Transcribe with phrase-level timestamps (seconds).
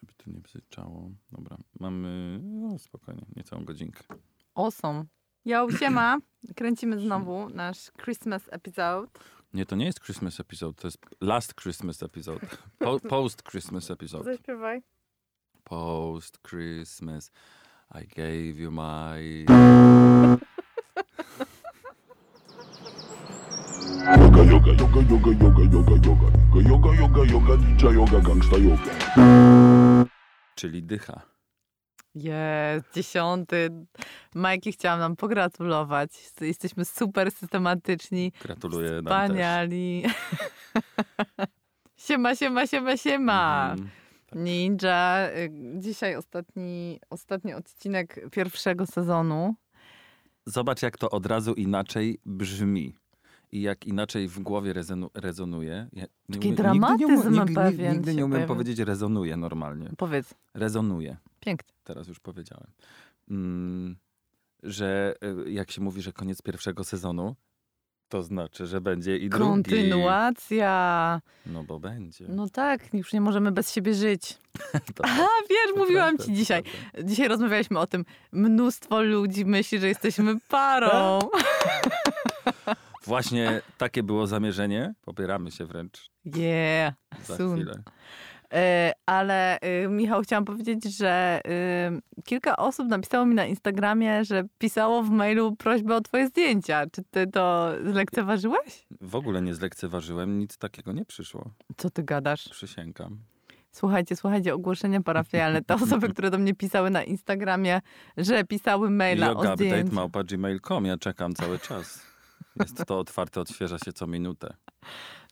[0.00, 1.10] żeby tu nie bzyczało.
[1.32, 4.04] Dobra, mamy no, spokojnie, niecałą godzinkę.
[4.54, 5.04] Awesome.
[5.44, 6.18] Yo, siema.
[6.56, 9.08] Kręcimy znowu nasz Christmas episode.
[9.54, 12.46] Nie, to nie jest Christmas episode, to jest last Christmas episode.
[12.78, 14.24] Po, post Christmas episode.
[14.24, 14.82] Zaśpiewaj.
[15.64, 17.30] Post Christmas,
[17.94, 19.44] I gave you my...
[24.18, 26.30] Yoga, yoga, yoga, yoga, yoga, yoga, yoga,
[26.68, 29.89] yoga, yoga, yoga, ninja yoga, gangsta yoga.
[30.60, 31.22] Czyli dycha.
[32.14, 33.70] Jest, dziesiąty.
[34.34, 36.10] Majki chciałam nam pogratulować.
[36.40, 38.32] Jesteśmy super systematyczni.
[38.42, 39.12] Gratuluję nam też.
[39.14, 40.04] Wspaniali.
[42.06, 43.70] siema, siema, siema, siema.
[43.72, 43.90] Mhm.
[44.34, 45.28] Ninja.
[45.36, 49.54] y, Dzisiaj ostatni, ostatni odcinek pierwszego sezonu.
[50.46, 52.94] Zobacz, jak to od razu inaczej brzmi.
[53.52, 55.88] I jak inaczej w głowie rezonu, rezonuje.
[55.92, 58.54] Ja nie Taki umiem- dramatyzm nigdy nie, pewien nigdy nie umiem pojawił.
[58.54, 59.90] powiedzieć rezonuje normalnie.
[59.98, 60.34] Powiedz.
[60.54, 61.16] Rezonuje.
[61.40, 61.74] Pięknie.
[61.84, 62.66] Teraz już powiedziałem.
[63.30, 63.96] Mm,
[64.62, 65.14] że
[65.46, 67.34] y, jak się mówi, że koniec pierwszego sezonu,
[68.08, 69.44] to znaczy, że będzie i drugi.
[69.44, 71.20] Kontynuacja.
[71.46, 72.24] No bo będzie.
[72.28, 74.38] No tak, już nie możemy bez siebie żyć.
[74.94, 75.16] To- A
[75.50, 76.62] wiesz, to mówiłam ci dzisiaj.
[77.04, 78.04] Dzisiaj rozmawialiśmy o tym.
[78.32, 81.18] Mnóstwo ludzi myśli, że jesteśmy parą.
[83.04, 84.94] Właśnie takie było zamierzenie.
[85.02, 86.94] Popieramy się wręcz Yeah.
[87.24, 87.54] za Soon.
[87.56, 87.82] chwilę.
[88.54, 91.40] E, ale y, Michał, chciałam powiedzieć, że
[92.18, 96.86] y, kilka osób napisało mi na Instagramie, że pisało w mailu prośbę o twoje zdjęcia.
[96.92, 98.86] Czy ty to zlekceważyłeś?
[99.00, 101.50] W ogóle nie zlekceważyłem, nic takiego nie przyszło.
[101.76, 102.48] Co ty gadasz?
[102.48, 103.18] Przysięgam.
[103.72, 105.62] Słuchajcie, słuchajcie, ogłoszenia parafialne.
[105.62, 107.80] Te osoby, które do mnie pisały na Instagramie,
[108.16, 110.84] że pisały maila o Yoga update małpa gmail.com.
[110.86, 112.09] Ja czekam cały czas.
[112.56, 114.56] Jest to otwarte, odświeża się co minutę.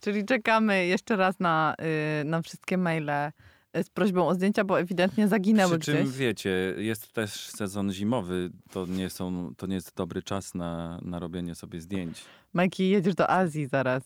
[0.00, 1.74] Czyli czekamy jeszcze raz na,
[2.20, 3.10] y, na wszystkie maile
[3.76, 6.16] y, z prośbą o zdjęcia, bo ewidentnie zaginęły Przy czym gdzieś.
[6.16, 8.50] wiecie, jest też sezon zimowy.
[8.70, 12.24] To nie, są, to nie jest dobry czas na, na robienie sobie zdjęć.
[12.52, 14.02] Majki, jedziesz do Azji zaraz.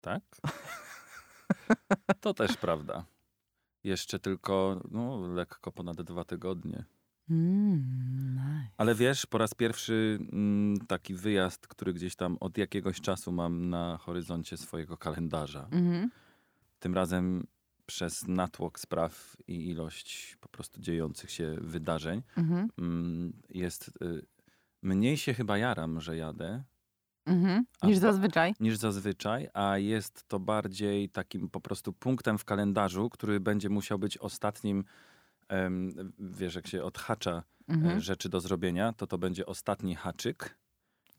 [0.00, 0.22] Tak?
[2.20, 3.04] To też prawda.
[3.84, 6.84] Jeszcze tylko no, lekko ponad dwa tygodnie.
[7.30, 8.70] Mm, nice.
[8.76, 13.70] Ale wiesz, po raz pierwszy mm, taki wyjazd, który gdzieś tam od jakiegoś czasu mam
[13.70, 15.68] na horyzoncie swojego kalendarza.
[15.70, 16.10] Mhm.
[16.78, 17.46] Tym razem
[17.86, 22.68] przez natłok spraw i ilość po prostu dziejących się wydarzeń Mhm.
[22.78, 23.88] mm, jest...
[24.02, 24.26] Y,
[24.82, 26.64] mniej się chyba jaram, że jadę,
[27.26, 27.64] Mhm.
[27.80, 28.54] A Niż zazwyczaj.
[28.60, 33.98] niż zazwyczaj, a jest to bardziej takim po prostu punktem w kalendarzu, który będzie musiał
[33.98, 34.84] być ostatnim,
[36.18, 38.00] wiesz, jak się odhacza e, Mhm.
[38.00, 40.56] rzeczy do zrobienia, to to będzie ostatni haczyk.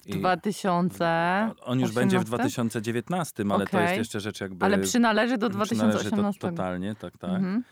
[0.05, 1.51] I 2000.
[1.61, 2.37] on już będzie w 18?
[2.37, 4.65] 2019, ale to jest jeszcze rzecz jakby...
[4.65, 6.39] Ale przynależy do przynależy 2018.
[6.41, 7.29] To, totalnie, tak, tak.
[7.29, 7.63] Mhm.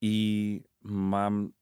[0.00, 1.52] I mam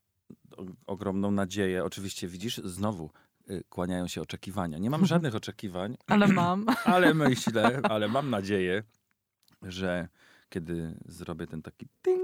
[0.87, 1.85] ogromną nadzieję.
[1.85, 3.11] Oczywiście widzisz, znowu
[3.51, 4.79] y, kłaniają się oczekiwania.
[4.79, 6.67] Nie mam żadnych oczekiwań, Ale mam.
[6.85, 8.83] ale myślę, ale mam nadzieję,
[9.63, 10.09] że
[10.49, 12.21] kiedy zrobię ten taki ting,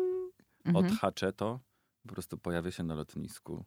[0.65, 0.87] Mhm.
[0.87, 1.61] odhaczę to,
[2.09, 3.65] po prostu pojawię się na lotnisku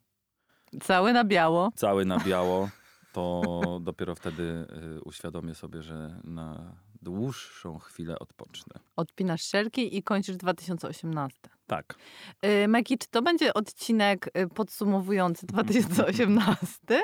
[0.81, 1.71] Cały na biało.
[1.75, 2.69] cały na biało,
[3.13, 3.41] to
[3.81, 4.67] dopiero wtedy
[4.97, 8.79] y, uświadomię sobie, że na dłuższą chwilę odpocznę.
[8.95, 11.39] Odpinasz szelki i kończysz 2018.
[11.67, 11.95] Tak.
[12.43, 17.01] Yy, Meki, czy to będzie odcinek y, podsumowujący 2018?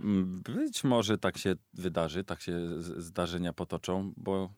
[0.00, 4.50] Mm, Być może tak się wydarzy, tak się zdarzenia potoczą, bo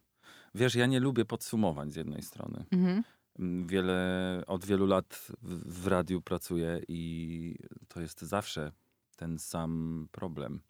[0.54, 2.64] wiesz, ja nie lubię podsumowań z jednej strony.
[2.72, 3.02] Mhm.
[3.38, 7.56] Mm, Wiele, od wielu lat w, w radiu pracuję i
[7.88, 8.72] to jest zawsze
[9.16, 10.60] ten sam problem,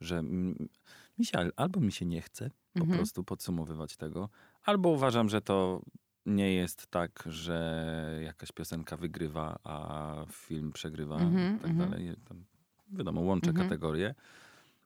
[0.00, 0.68] że mm,
[1.18, 2.98] mi się, al- albo mi się nie chce po Mhm.
[2.98, 4.28] prostu podsumowywać tego,
[4.62, 5.82] albo uważam, że to
[6.26, 11.90] nie jest tak, że jakaś piosenka wygrywa, a film przegrywa i tak mhm.
[11.90, 12.14] dalej.
[12.24, 12.44] Tam,
[12.88, 13.68] wiadomo, łączę Mhm.
[13.68, 14.14] kategorie.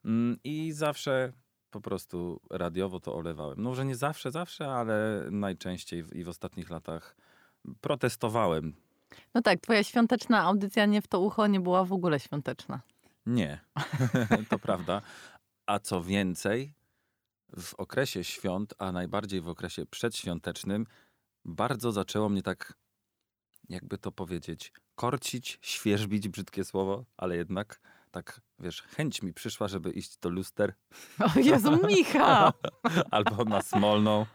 [0.04, 1.32] Mm, I zawsze
[1.74, 3.62] po prostu radiowo to olewałem.
[3.62, 7.16] No, że nie zawsze, zawsze, ale najczęściej w, i w ostatnich latach
[7.80, 8.74] protestowałem.
[9.34, 12.80] No tak, twoja świąteczna audycja nie w to ucho nie była w ogóle świąteczna.
[13.26, 13.60] Nie,
[14.50, 15.02] to prawda.
[15.66, 16.74] A co więcej,
[17.56, 20.86] w okresie świąt, a najbardziej w okresie przedświątecznym,
[21.44, 22.74] bardzo zaczęło mnie tak,
[23.68, 27.80] jakby to powiedzieć, korcić, świeżbić, brzydkie słowo, ale jednak
[28.14, 30.74] tak, wiesz, chęć mi przyszła, żeby iść do luster
[31.20, 32.52] O Jezu, Michał!
[33.10, 34.26] albo na Smolną,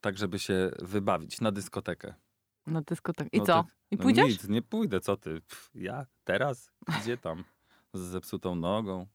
[0.00, 2.14] tak żeby się wybawić na dyskotekę.
[2.66, 3.28] Na dyskotek.
[3.32, 3.52] I No co?
[3.52, 4.28] tak, I No pójdziesz?
[4.28, 5.40] Nic, nie pójdę, co ty?
[5.40, 6.06] Pff, ja?
[6.24, 6.70] Teraz?
[7.00, 7.44] Gdzie tam?
[7.94, 9.06] Z zepsutą nogą.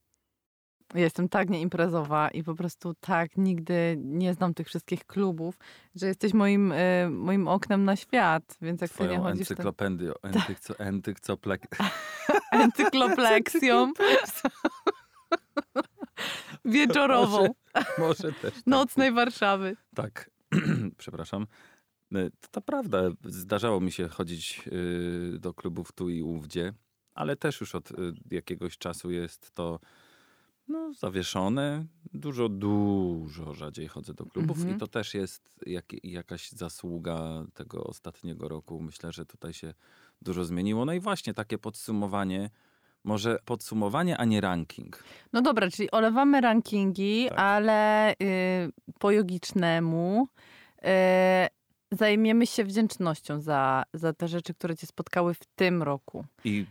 [0.94, 5.58] Ja jestem tak nieimprezowa i po prostu tak nigdy nie znam tych wszystkich klubów,
[5.96, 9.54] że jesteś moim, y, moim oknem na świat, więc jak ty nie Twoją chodzisz, to
[9.54, 11.68] encyklopedią, entykco, entykcoplek...
[12.52, 13.94] encyklopleksją
[16.66, 17.48] wieczorową,
[17.98, 18.54] Może też.
[18.54, 18.68] tak.
[18.68, 19.76] nocnej Warszawy.
[19.96, 20.30] Tak,
[20.98, 21.48] przepraszam.
[22.16, 26.74] Y, To, to prawda, zdarzało mi się chodzić y, do klubów tu i ówdzie,
[27.14, 27.96] ale też już od y,
[28.32, 29.80] jakiegoś czasu jest to
[30.68, 31.86] no, zawieszone.
[32.14, 34.76] Dużo, dużo rzadziej chodzę do klubów Mhm.
[34.76, 38.82] i to też jest jak, jakaś zasługa tego ostatniego roku.
[38.82, 39.74] Myślę, że tutaj się
[40.22, 40.86] dużo zmieniło.
[40.86, 42.50] No i właśnie takie podsumowanie,
[43.04, 45.04] może podsumowanie, a nie ranking.
[45.34, 47.40] No dobra, czyli olewamy rankingi, Tak.
[47.40, 48.16] ale y,
[49.00, 50.28] po jogicznemu
[50.78, 50.86] y,
[51.92, 56.26] zajmiemy się wdzięcznością za, za te rzeczy, które cię spotkały w tym roku.
[56.46, 56.66] I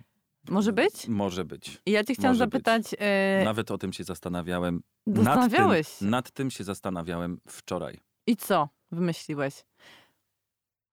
[0.48, 1.08] Może być?
[1.08, 1.82] Może być.
[1.86, 2.94] I ja cię chciałam Może zapytać,
[3.40, 4.82] y, Nawet o tym się zastanawiałem.
[5.06, 7.98] zastanawiałeś Nad tym, nad tym się zastanawiałem wczoraj.
[8.26, 9.64] I co wymyśliłeś?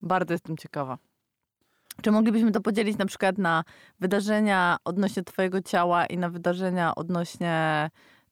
[0.02, 0.98] Bardzo jestem ciekawa.
[2.02, 3.64] Czy moglibyśmy to podzielić na przykład na
[4.00, 7.90] wydarzenia odnośnie twojego ciała i na wydarzenia odnośnie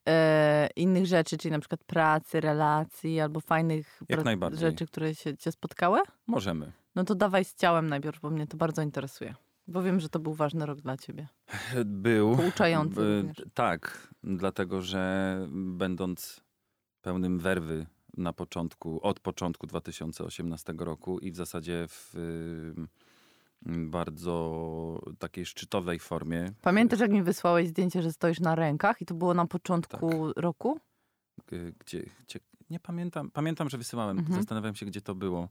[0.07, 5.51] e, innych rzeczy, czyli na przykład pracy, relacji albo fajnych pra- rzeczy, które się cię
[5.51, 5.99] spotkały?
[6.27, 6.71] Możemy.
[6.95, 9.35] No to dawaj z ciałem najpierw, bo mnie to bardzo interesuje.
[9.67, 11.27] Bo wiem, że to był ważny rok dla ciebie.
[11.85, 12.35] Był.
[12.37, 13.37] Pouczający b- również.
[13.53, 16.41] Tak, dlatego że będąc
[17.01, 17.85] pełnym werwy
[18.17, 22.13] na początku, od początku 2018 roku i w zasadzie w
[23.65, 26.51] bardzo takiej szczytowej formie.
[26.61, 30.79] Pamiętasz, jak mi wysłałeś zdjęcie, że stoisz na rękach i to było na początku roku?
[31.53, 32.39] y, Gdzie, gdzie,
[32.69, 34.35] nie pamiętam, pamiętam, że wysyłałem, Mhm.
[34.35, 35.49] zastanawiam się, gdzie to było.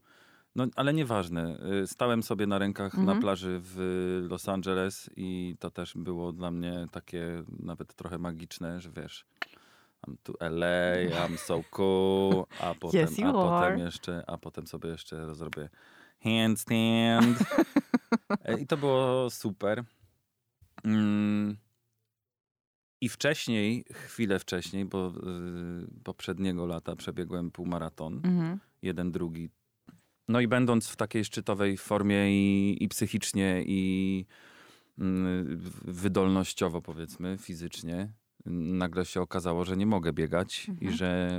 [0.57, 1.59] No, ale nieważne.
[1.83, 3.21] Y, Stałem sobie na rękach na Mhm.
[3.21, 3.77] plaży w
[4.31, 9.27] Los Angeles i to też było dla mnie takie nawet trochę magiczne, że wiesz,
[10.09, 10.95] I'm to LA,
[11.27, 15.69] I'm so cool, a potem, Yes, a potem jeszcze, a potem sobie jeszcze zrobię
[16.25, 17.39] handstand.
[18.45, 19.85] E, I to było super.
[20.85, 21.57] Mm.
[23.01, 28.59] I wcześniej, chwilę wcześniej, bo y, poprzedniego lata przebiegłem półmaraton, Mhm.
[28.83, 29.49] jeden, drugi.
[30.29, 34.27] No i będąc w takiej szczytowej formie i, i psychicznie, i
[34.99, 38.13] w- wydolnościowo, powiedzmy, fizycznie,
[38.47, 40.91] nagle się okazało, że nie mogę biegać Mhm.
[40.93, 41.31] i że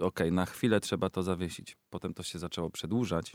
[0.00, 1.76] okej, na chwilę trzeba to zawiesić.
[1.90, 3.32] Potem to się zaczęło przedłużać,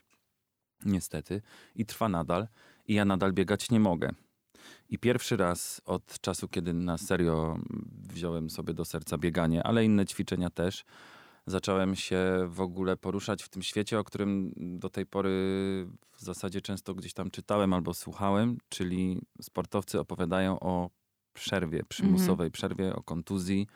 [0.86, 1.42] niestety,
[1.76, 2.48] i trwa nadal.
[2.88, 4.10] I ja nadal biegać nie mogę.
[4.90, 7.60] I pierwszy raz od czasu, kiedy na serio
[8.14, 10.86] wziąłem sobie do serca bieganie, ale inne ćwiczenia też,
[11.46, 15.30] zacząłem się w ogóle poruszać w tym świecie, o którym do tej pory
[16.12, 20.90] w zasadzie często gdzieś tam czytałem albo słuchałem, czyli sportowcy opowiadają o
[21.34, 23.68] przerwie, przymusowej przerwie, o kontuzji,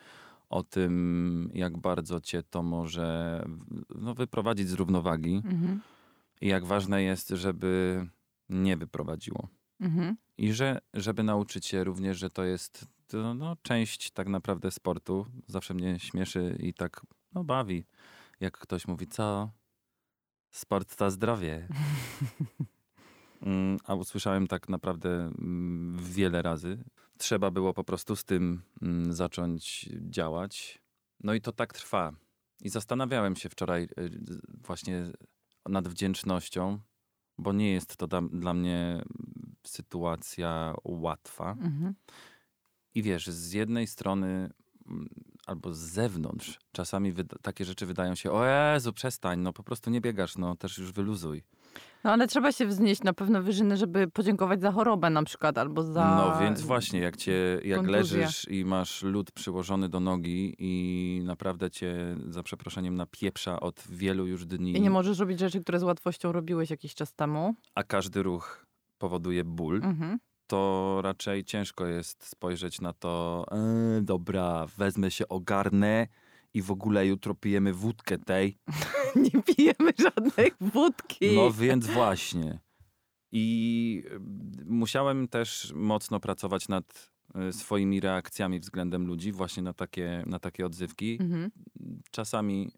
[0.50, 3.44] o tym, jak bardzo cię to może
[3.94, 5.80] no, wyprowadzić z równowagi Mhm.
[6.40, 8.06] I jak ważne jest, żeby
[8.48, 9.48] nie wyprowadziło.
[9.80, 10.16] Mhm.
[10.38, 15.26] I że, żeby nauczyć się również, że to jest to, no, część tak naprawdę sportu.
[15.46, 17.84] Zawsze mnie śmieszy i tak no, bawi,
[18.40, 19.50] jak ktoś mówi, co?
[20.50, 21.68] Sport to zdrowie.
[23.42, 26.84] Mm, A usłyszałem tak naprawdę mm, wiele razy.
[27.18, 30.82] Trzeba było po prostu z tym mm, zacząć działać.
[31.20, 32.12] No i to tak trwa.
[32.62, 34.10] I zastanawiałem się wczoraj y,
[34.64, 35.04] właśnie
[35.68, 36.78] nad wdzięcznością,
[37.38, 39.02] bo nie jest to dla, dla mnie
[39.66, 41.50] sytuacja łatwa.
[41.50, 41.94] Mhm.
[42.94, 44.50] I wiesz, z jednej strony
[44.86, 45.08] mm,
[45.46, 50.00] albo z zewnątrz czasami takie rzeczy wydają się, o Jezu, przestań, no po prostu nie
[50.00, 51.42] biegasz, no też już wyluzuj.
[52.06, 55.82] No ale trzeba się wznieść na pewne wyżyny, żeby podziękować za chorobę na przykład, albo
[55.82, 56.16] za...
[56.16, 58.18] No więc właśnie, jak cię, jak kontuzję.
[58.20, 64.26] leżysz i masz lód przyłożony do nogi i naprawdę cię, za przeproszeniem, napieprza od wielu
[64.26, 67.54] już dni, I nie możesz robić rzeczy, które z łatwością robiłeś jakiś czas temu.
[67.74, 68.66] a każdy ruch
[68.98, 70.18] powoduje ból, Mhm.
[70.46, 76.06] to raczej ciężko jest spojrzeć na to, e, dobra, wezmę się, ogarnę
[76.56, 78.58] i w ogóle jutro pijemy wódkę tej.
[79.34, 81.36] Nie pijemy żadnej wódki.
[81.36, 82.58] No więc właśnie.
[83.32, 84.02] I
[84.60, 87.10] y, musiałem też mocno pracować nad
[87.48, 91.18] y, swoimi reakcjami względem ludzi, właśnie na takie, na takie odzywki.
[91.20, 91.50] Mhm.
[92.10, 92.72] Czasami,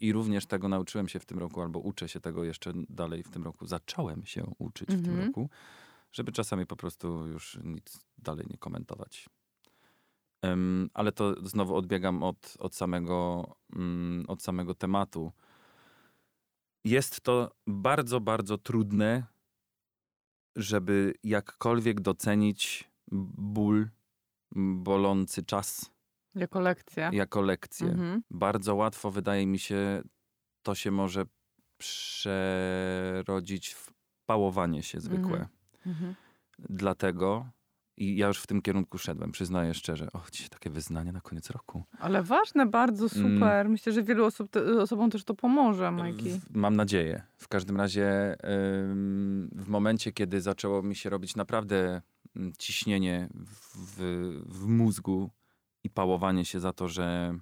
[0.00, 3.30] i również tego nauczyłem się w tym roku, albo uczę się tego jeszcze dalej w
[3.30, 3.66] tym roku.
[3.66, 5.26] Zacząłem się uczyć w tym Mhm.
[5.26, 5.50] roku,
[6.12, 9.28] żeby czasami po prostu już nic dalej nie komentować.
[10.94, 13.46] Ale to znowu odbiegam od, od, samego,
[13.76, 15.32] mm, od samego tematu.
[16.84, 19.26] Jest to bardzo, bardzo trudne,
[20.56, 23.88] żeby jakkolwiek docenić ból,
[24.56, 25.90] bolący czas,
[26.34, 27.10] Jako lekcja.
[27.12, 27.88] jako lekcję.
[27.88, 28.22] Mhm.
[28.30, 30.02] Bardzo łatwo, wydaje mi się,
[30.62, 31.24] to się może
[31.78, 33.92] przerodzić w
[34.26, 35.32] pałowanie się zwykłe.
[35.32, 35.48] Mhm.
[35.86, 36.14] Mhm.
[36.58, 37.46] Dlatego,
[37.96, 40.08] i ja już w tym kierunku szedłem, przyznaję szczerze.
[40.12, 41.84] O, dzisiaj takie wyznanie na koniec roku.
[41.98, 43.34] Ale ważne, bardzo Mm.
[43.34, 43.68] super.
[43.68, 46.30] Myślę, że wielu osób, te, osobom też to pomoże, Majki.
[46.30, 47.22] W, mam nadzieję.
[47.36, 48.36] W każdym razie
[48.90, 52.02] ym, w momencie, kiedy zaczęło mi się robić naprawdę
[52.36, 53.28] mm, ciśnienie
[53.74, 55.30] w, w mózgu
[55.84, 57.34] i pałowanie się za to, że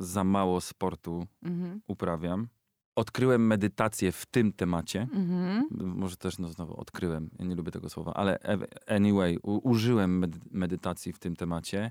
[0.00, 1.80] za mało sportu Mhm.
[1.86, 2.48] uprawiam,
[2.94, 5.00] odkryłem medytację w tym temacie.
[5.14, 5.68] Mhm.
[5.70, 8.38] Może też no, znowu odkryłem, ja nie lubię tego słowa, ale
[8.86, 11.90] anyway, u- użyłem medy- medytacji w tym temacie.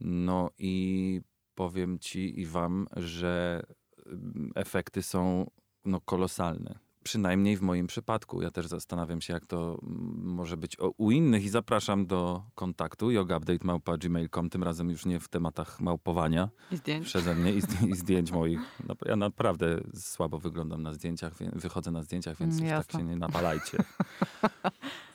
[0.00, 1.20] No i
[1.54, 3.62] powiem ci i wam, że
[4.06, 5.50] mm, efekty są
[5.84, 6.78] no, kolosalne.
[7.04, 8.42] Przynajmniej w moim przypadku.
[8.42, 13.10] Ja też zastanawiam się, jak to mm, może być u innych i zapraszam do kontaktu
[13.10, 17.06] yogaupdate.gmail.com, tym razem już nie w tematach małpowania I zdjęć.
[17.06, 18.60] przeze mnie i, i zdjęć moich.
[18.88, 23.06] No, ja naprawdę słabo wyglądam na zdjęciach, wychodzę na zdjęciach, więc Mm, już tak się
[23.06, 23.78] nie napalajcie.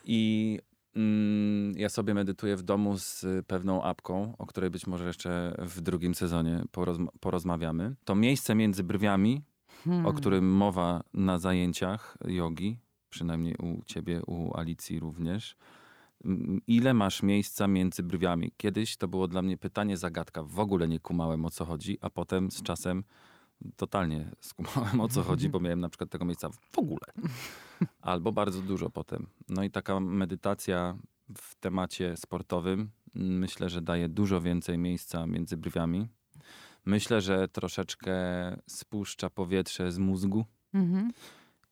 [0.06, 0.60] I
[0.96, 5.82] mm, ja sobie medytuję w domu z pewną apką, o której być może jeszcze w
[5.82, 7.96] drugim sezonie porozma- porozmawiamy.
[8.06, 9.44] To miejsce między brwiami,
[9.88, 10.06] Hmm.
[10.06, 12.80] o którym mowa na zajęciach jogi,
[13.10, 15.58] przynajmniej u ciebie, u Alicji również.
[16.26, 18.52] Mm, Ile masz miejsca między brwiami?
[18.58, 20.44] Kiedyś to było dla mnie pytanie zagadka.
[20.44, 23.04] W ogóle nie kumałem o co chodzi, a potem z czasem
[23.76, 27.08] totalnie skumałem o co chodzi, bo miałem na przykład tego miejsca w ogóle.
[28.02, 29.28] Albo bardzo dużo potem.
[29.50, 30.98] No i taka medytacja
[31.38, 36.08] w temacie sportowym mm, myślę, że daje dużo więcej miejsca między brwiami.
[36.88, 38.14] Myślę, że troszeczkę
[38.68, 41.12] spuszcza powietrze z mózgu Mhm.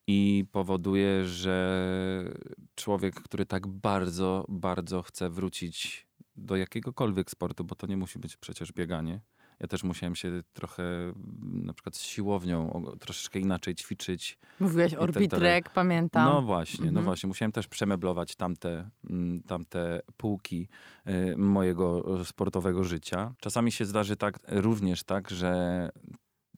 [0.06, 2.34] i powoduje, że
[2.74, 6.06] człowiek, który tak bardzo, bardzo chce wrócić
[6.36, 9.20] do jakiegokolwiek sportu, bo to nie musi być przecież bieganie.
[9.60, 14.38] Ja też musiałem się trochę na przykład z siłownią troszeczkę inaczej ćwiczyć.
[14.60, 16.24] Mówiłeś tak orbitrek, pamiętam.
[16.24, 17.04] No właśnie, no Mhm.
[17.04, 17.26] właśnie.
[17.26, 20.68] Musiałem też przemeblować tamte, mm, tamte półki
[21.08, 23.34] y, mojego sportowego życia.
[23.40, 25.88] Czasami się zdarzy tak, również tak, że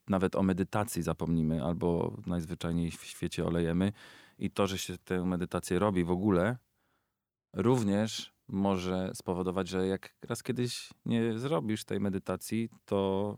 [0.09, 3.93] nawet o medytacji zapomnimy albo najzwyczajniej w świecie olejemy
[4.39, 6.57] i to, że się tę medytację robi w ogóle,
[7.55, 13.37] również może spowodować, że jak raz kiedyś nie zrobisz tej medytacji, to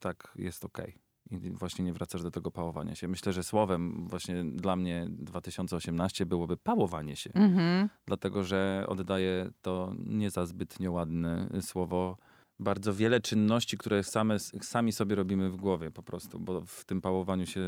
[0.00, 0.98] tak jest okej.
[1.30, 3.08] I właśnie nie wracasz do tego pałowania się.
[3.08, 7.30] Myślę, że słowem właśnie dla mnie 2018 byłoby pałowanie się.
[7.34, 7.88] Mhm.
[8.06, 12.16] Dlatego, że oddaję to nie za zbytnio ładne słowo.
[12.60, 17.00] Bardzo wiele czynności, które same, sami sobie robimy w głowie po prostu, bo w tym
[17.00, 17.60] pałowaniu się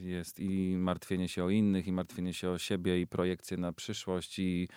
[0.00, 4.38] jest i martwienie się o innych, i martwienie się o siebie, i projekcje na przyszłość,
[4.38, 4.68] i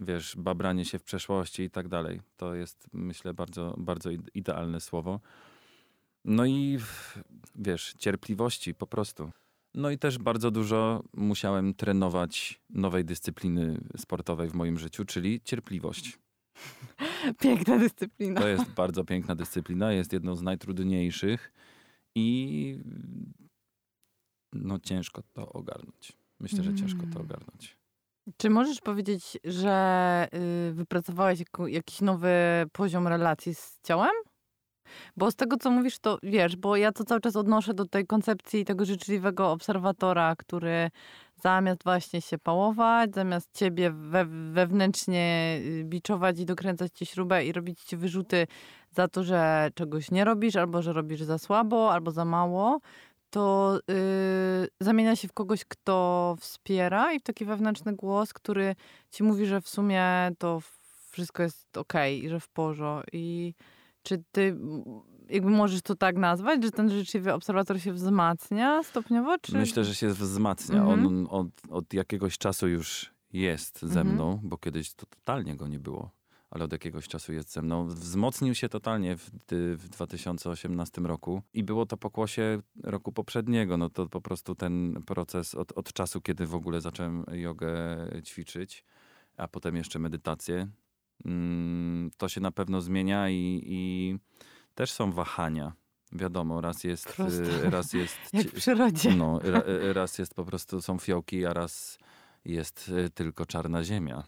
[0.00, 2.20] wiesz, babranie się w przeszłości i tak dalej.
[2.36, 5.20] To jest, myślę, bardzo, bardzo ide- idealne słowo.
[6.24, 6.78] No i
[7.54, 9.30] wiesz, cierpliwości po prostu.
[9.74, 16.18] No i też bardzo dużo musiałem trenować nowej dyscypliny sportowej w moim życiu, czyli cierpliwość.
[17.40, 18.40] Piękna dyscyplina.
[18.40, 21.52] To jest bardzo piękna dyscyplina, jest jedną z najtrudniejszych
[22.14, 22.78] i
[24.52, 26.12] no ciężko to ogarnąć.
[26.40, 27.20] Myślę, że ciężko to Mm.
[27.22, 27.77] ogarnąć.
[28.36, 30.28] Czy możesz powiedzieć, że
[30.70, 32.30] y, wypracowałeś jakiś nowy
[32.72, 34.12] poziom relacji z ciałem?
[35.16, 38.06] Bo z tego, co mówisz, to wiesz, bo ja to cały czas odnoszę do tej
[38.06, 40.90] koncepcji tego życzliwego obserwatora, który
[41.42, 47.52] zamiast właśnie się pałować, zamiast ciebie we, wewnętrznie y, biczować i dokręcać ci śrubę i
[47.52, 48.46] robić ci wyrzuty
[48.90, 52.80] za to, że czegoś nie robisz, albo że robisz za słabo, albo za mało,
[53.30, 58.74] to y, zamienia się w kogoś, kto wspiera i w taki wewnętrzny głos, który
[59.10, 60.60] ci mówi, że w sumie to
[61.10, 63.10] wszystko jest okej i że w porządku.
[63.12, 63.54] I
[64.02, 64.56] czy ty
[65.30, 69.38] jakby możesz to tak nazwać, że ten życzliwy obserwator się wzmacnia stopniowo?
[69.38, 69.58] Czy...
[69.58, 70.80] Myślę, że się wzmacnia.
[70.82, 71.06] Mhm.
[71.06, 74.14] On od, od jakiegoś czasu już jest ze Mhm.
[74.14, 76.10] mną, bo kiedyś to totalnie go nie było,
[76.50, 77.88] ale od jakiegoś czasu jest ze mną.
[77.88, 79.30] Wzmocnił się totalnie w,
[79.76, 83.76] w 2018 roku i było to pokłosie roku poprzedniego.
[83.76, 87.70] No to po prostu ten proces od, od czasu, kiedy w ogóle zacząłem jogę
[88.24, 88.84] ćwiczyć,
[89.36, 90.68] a potem jeszcze medytację,
[91.24, 94.14] mm, to się na pewno zmienia i, i
[94.74, 95.72] też są wahania.
[96.12, 99.14] Wiadomo, raz jest, y, raz jest Jak w przyrodzie.
[99.14, 99.62] no, ra,
[99.92, 101.98] raz jest po prostu, są fiołki, a raz
[102.44, 104.24] jest y, tylko czarna ziemia.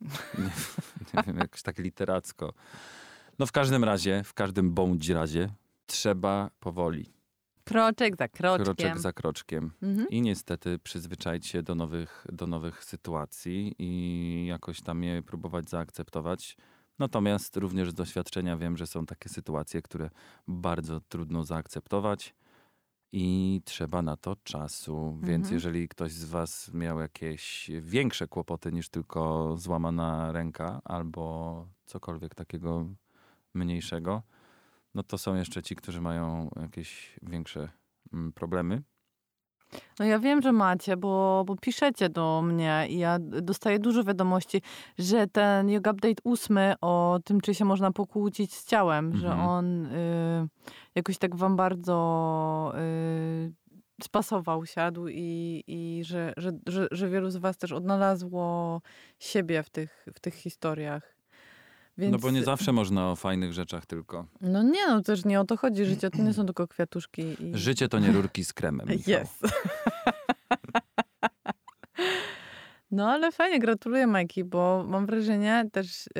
[0.00, 0.44] Nie,
[1.14, 2.52] nie wiem, jakoś tak literacko.
[3.38, 5.48] No w każdym razie, w każdym bądź razie
[5.86, 7.12] trzeba powoli,
[7.64, 8.64] Kroczek za kroczkiem.
[8.64, 9.70] kroczek za kroczkiem.
[9.82, 10.08] Mhm.
[10.08, 16.56] I niestety przyzwyczaić się do nowych, do nowych sytuacji i jakoś tam je próbować zaakceptować.
[16.98, 20.10] Natomiast również z doświadczenia wiem, że są takie sytuacje, które
[20.48, 22.34] bardzo trudno zaakceptować
[23.12, 25.18] i trzeba na to czasu.
[25.22, 25.54] Więc Mhm.
[25.54, 32.86] jeżeli ktoś z Was miał jakieś większe kłopoty niż tylko złamana ręka albo cokolwiek takiego
[33.54, 34.22] mniejszego,
[34.94, 37.68] no to są jeszcze ci, którzy mają jakieś większe
[38.12, 38.82] mm, problemy.
[39.98, 44.62] No ja wiem, że macie, bo, bo piszecie do mnie i ja dostaję dużo wiadomości,
[44.98, 49.48] że ten Yoga Update 8 o tym, czy się można pokłócić z ciałem, że Mhm.
[49.48, 50.48] on y,
[50.94, 53.52] jakoś tak wam bardzo y,
[54.04, 58.80] spasował, siadł i, i że, że, że, że wielu z was też odnalazło
[59.18, 61.19] siebie w tych, w tych historiach.
[61.98, 64.26] Więc, No bo nie zawsze można o fajnych rzeczach tylko.
[64.40, 65.84] No nie, no też nie o to chodzi.
[65.84, 67.22] Życie to nie są tylko kwiatuszki.
[67.22, 67.52] I...
[67.54, 68.88] Życie to nie rurki z kremem.
[69.06, 69.42] Jest.
[72.90, 76.10] No ale fajnie, gratuluję Majki, bo mam wrażenie też y,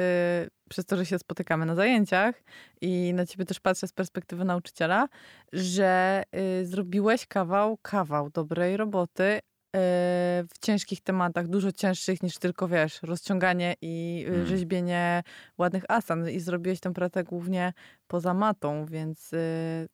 [0.68, 2.42] przez to, że się spotykamy na zajęciach
[2.80, 5.08] i na ciebie też patrzę z perspektywy nauczyciela,
[5.52, 6.22] że
[6.60, 9.40] y, zrobiłeś kawał, kawał dobrej roboty
[9.74, 14.46] w ciężkich tematach, dużo cięższych niż tylko, wiesz, rozciąganie i y, Mm.
[14.46, 15.22] rzeźbienie
[15.58, 17.72] ładnych asan i zrobiłeś tę pracę głównie
[18.08, 19.88] poza matą, więc y,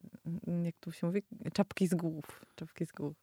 [0.64, 3.14] jak tu się mówi, czapki z głów, czapki z głów.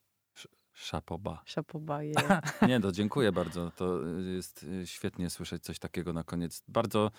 [0.76, 1.42] Szapoba.
[1.46, 2.14] Szapobaje.
[2.68, 3.72] Nie, to dziękuję bardzo.
[3.72, 6.64] To y, jest y, świetnie słyszeć coś takiego na koniec.
[6.68, 7.12] Bardzo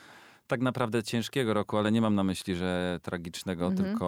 [0.46, 3.88] tak naprawdę ciężkiego roku, ale nie mam na myśli, że tragicznego, Mhm.
[3.90, 4.04] tylko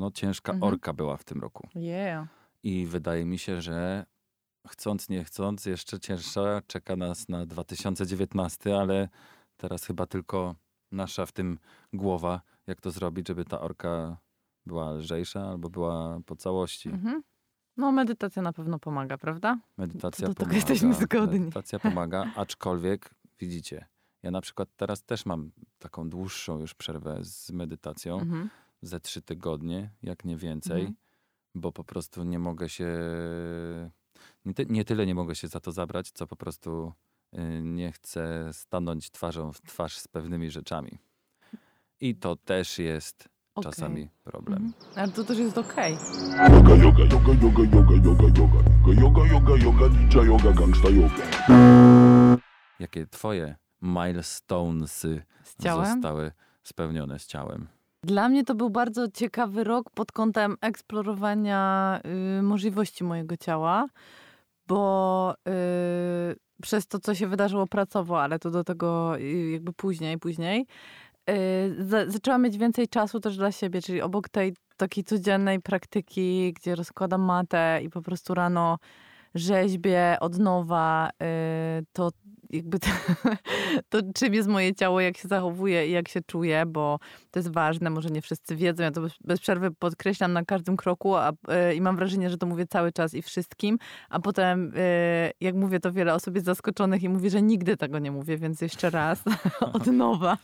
[0.00, 0.72] no, ciężka Mhm.
[0.72, 1.68] orka była w tym roku.
[1.74, 2.28] Yeah.
[2.62, 4.06] I wydaje mi się, że
[4.68, 9.08] chcąc, nie chcąc, jeszcze cięższa czeka nas na 2019, ale
[9.56, 10.54] teraz chyba tylko
[10.92, 11.58] nasza w tym
[11.92, 14.16] głowa, jak to zrobić, żeby ta orka
[14.66, 16.88] była lżejsza albo była po całości.
[16.88, 17.22] Mhm.
[17.76, 19.58] No medytacja na pewno pomaga, prawda?
[19.78, 20.56] Medytacja Do tego pomaga.
[20.56, 21.38] jesteśmy zgodni.
[21.40, 23.86] Medytacja pomaga, aczkolwiek widzicie,
[24.22, 28.50] ja na przykład teraz też mam taką dłuższą już przerwę z medytacją, Mhm.
[28.82, 30.96] ze trzy tygodnie, jak nie więcej, Mhm.
[31.54, 32.88] bo po prostu nie mogę się,
[34.46, 36.92] nie, ty, nie tyle nie mogę się za to zabrać, co po prostu
[37.34, 40.98] y, nie chcę stanąć twarzą w twarz z pewnymi rzeczami.
[42.00, 43.72] I to też jest Okej.
[43.72, 44.62] czasami problem.
[44.64, 44.92] Mhm.
[44.96, 45.96] Ale to też jest okej.
[46.52, 48.76] Yoga, yoga, yoga, yoga, yoga, yoga, yoga.
[49.02, 51.14] Yoga, yoga, yoga, ninja yoga, gangsta yoga.
[52.80, 55.86] Jakie twoje milestonesy Z ciałem.
[55.94, 56.32] zostały
[56.62, 57.68] spełnione z ciałem?
[58.02, 62.00] Dla mnie to był bardzo ciekawy rok pod kątem eksplorowania
[62.38, 63.86] y, możliwości mojego ciała,
[64.68, 65.34] bo
[66.32, 70.66] y, przez to, co się wydarzyło pracowo, ale to do tego y, jakby później, później,
[71.30, 76.52] y, za, zaczęłam mieć więcej czasu też dla siebie, czyli obok tej takiej codziennej praktyki,
[76.52, 78.78] gdzie rozkładam matę i po prostu rano
[79.34, 81.10] rzeźbię od nowa,
[81.80, 82.10] y, to
[82.50, 82.88] jakby to,
[83.88, 86.98] to czym jest moje ciało, jak się zachowuje i jak się czuję, bo
[87.30, 90.76] to jest ważne, może nie wszyscy wiedzą, ja to bez, bez przerwy podkreślam na każdym
[90.76, 91.32] kroku a,
[91.70, 93.78] y, i mam wrażenie, że to mówię cały czas i wszystkim,
[94.10, 97.98] a potem y, jak mówię to wiele osób jest zaskoczonych i mówi, że nigdy tego
[97.98, 99.22] nie mówię, więc jeszcze raz
[99.72, 100.38] od nowa.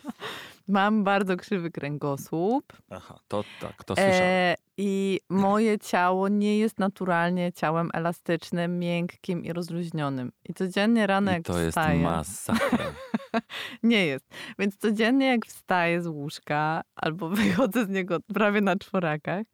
[0.69, 2.73] Mam bardzo krzywy kręgosłup.
[2.91, 4.23] Aha, to tak, to słyszałem.
[4.23, 10.33] E, I moje ciało nie jest naturalnie ciałem elastycznym, miękkim i rozluźnionym.
[10.49, 12.02] I codziennie rano I jak to wstaję...
[12.03, 12.95] masakra.
[13.83, 14.27] Nie jest.
[14.59, 19.47] Więc codziennie jak wstaję z łóżka albo wychodzę z niego prawie na czworakach,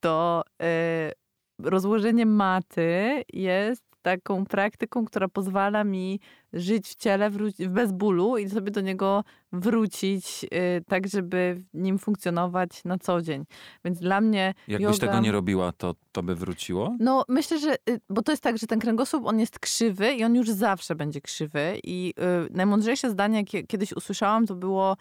[0.00, 1.12] to e,
[1.58, 6.20] rozłożenie maty jest taką praktyką, która pozwala mi
[6.52, 11.78] żyć w ciele wró- bez bólu i sobie do niego wrócić e, tak, żeby w
[11.78, 13.44] nim funkcjonować na co dzień.
[13.84, 15.06] Więc dla mnie Jakbyś yoga...
[15.06, 16.96] tego nie robiła, to, to by wróciło?
[17.00, 20.24] No, myślę, że, y, bo to jest tak, że ten kręgosłup, on jest krzywy i
[20.24, 21.80] on już zawsze będzie krzywy.
[21.84, 22.14] I
[22.48, 24.96] y, najmądrzejsze zdanie, jakie kiedyś usłyszałam, to było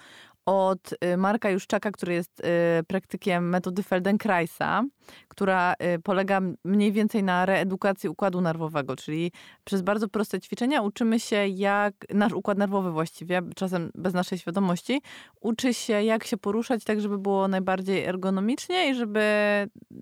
[0.49, 4.83] od y, Marka Juszczaka, który jest y, praktykiem metody Feldenkraisa,
[5.27, 9.31] która y, polega mniej więcej na reedukacji układu nerwowego, czyli
[9.63, 15.01] przez bardzo proste ćwiczenia uczymy się, jak nasz układ nerwowy właściwie, czasem bez naszej świadomości,
[15.41, 19.23] uczy się, jak się poruszać tak, żeby było najbardziej ergonomicznie i żeby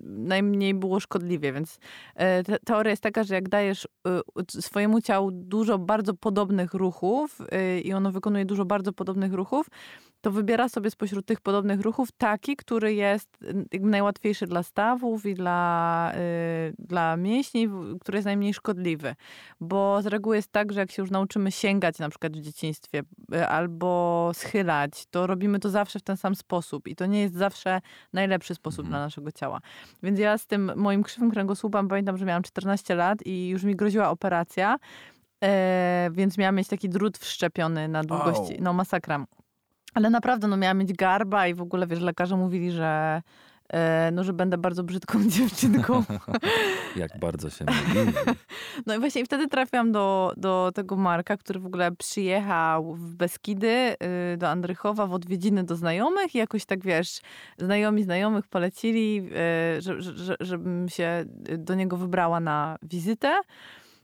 [0.04, 1.52] najmniej było szkodliwie.
[1.52, 1.78] Więc
[2.14, 3.88] te, teoria jest taka, że jak dajesz
[4.48, 7.38] swojemu ciału dużo bardzo podobnych ruchów
[7.84, 9.66] i ono wykonuje dużo bardzo podobnych ruchów,
[10.20, 13.38] to wybiera sobie spośród tych podobnych ruchów taki, który jest
[13.80, 17.68] najłatwiejszy dla stawów i dla, y, dla mięśni,
[18.00, 19.14] który jest najmniej szkodliwy.
[19.60, 23.02] Bo z reguły jest tak, że jak się już nauczymy sięgać na przykład w dzieciństwie
[23.34, 27.34] y, albo schylać, to robimy to zawsze w ten sam sposób i to nie jest
[27.34, 27.80] zawsze
[28.12, 28.90] najlepszy sposób Mhm.
[28.90, 29.60] dla naszego ciała.
[30.02, 33.76] Więc ja z tym moim krzywym kręgosłupem pamiętam, że miałam 14 lat i już mi
[33.76, 34.76] groziła operacja,
[35.44, 38.62] e, więc miałam mieć taki drut wszczepiony na długości, Au.
[38.62, 39.26] no masakra.
[39.98, 43.22] Ale naprawdę, no miałam mieć garba i w ogóle, wiesz, lekarze mówili, że
[43.68, 46.04] e, no, że będę bardzo brzydką dziewczynką.
[46.96, 48.12] Jak bardzo się myli.
[48.86, 53.96] No i właśnie wtedy trafiłam do, do tego Marka, który w ogóle przyjechał w Beskidy,
[54.32, 57.20] y, do Andrychowa w odwiedziny do znajomych i jakoś tak, wiesz,
[57.58, 59.30] znajomi znajomych polecili,
[59.76, 61.24] y, że, że, że, żebym się
[61.58, 63.40] do niego wybrała na wizytę.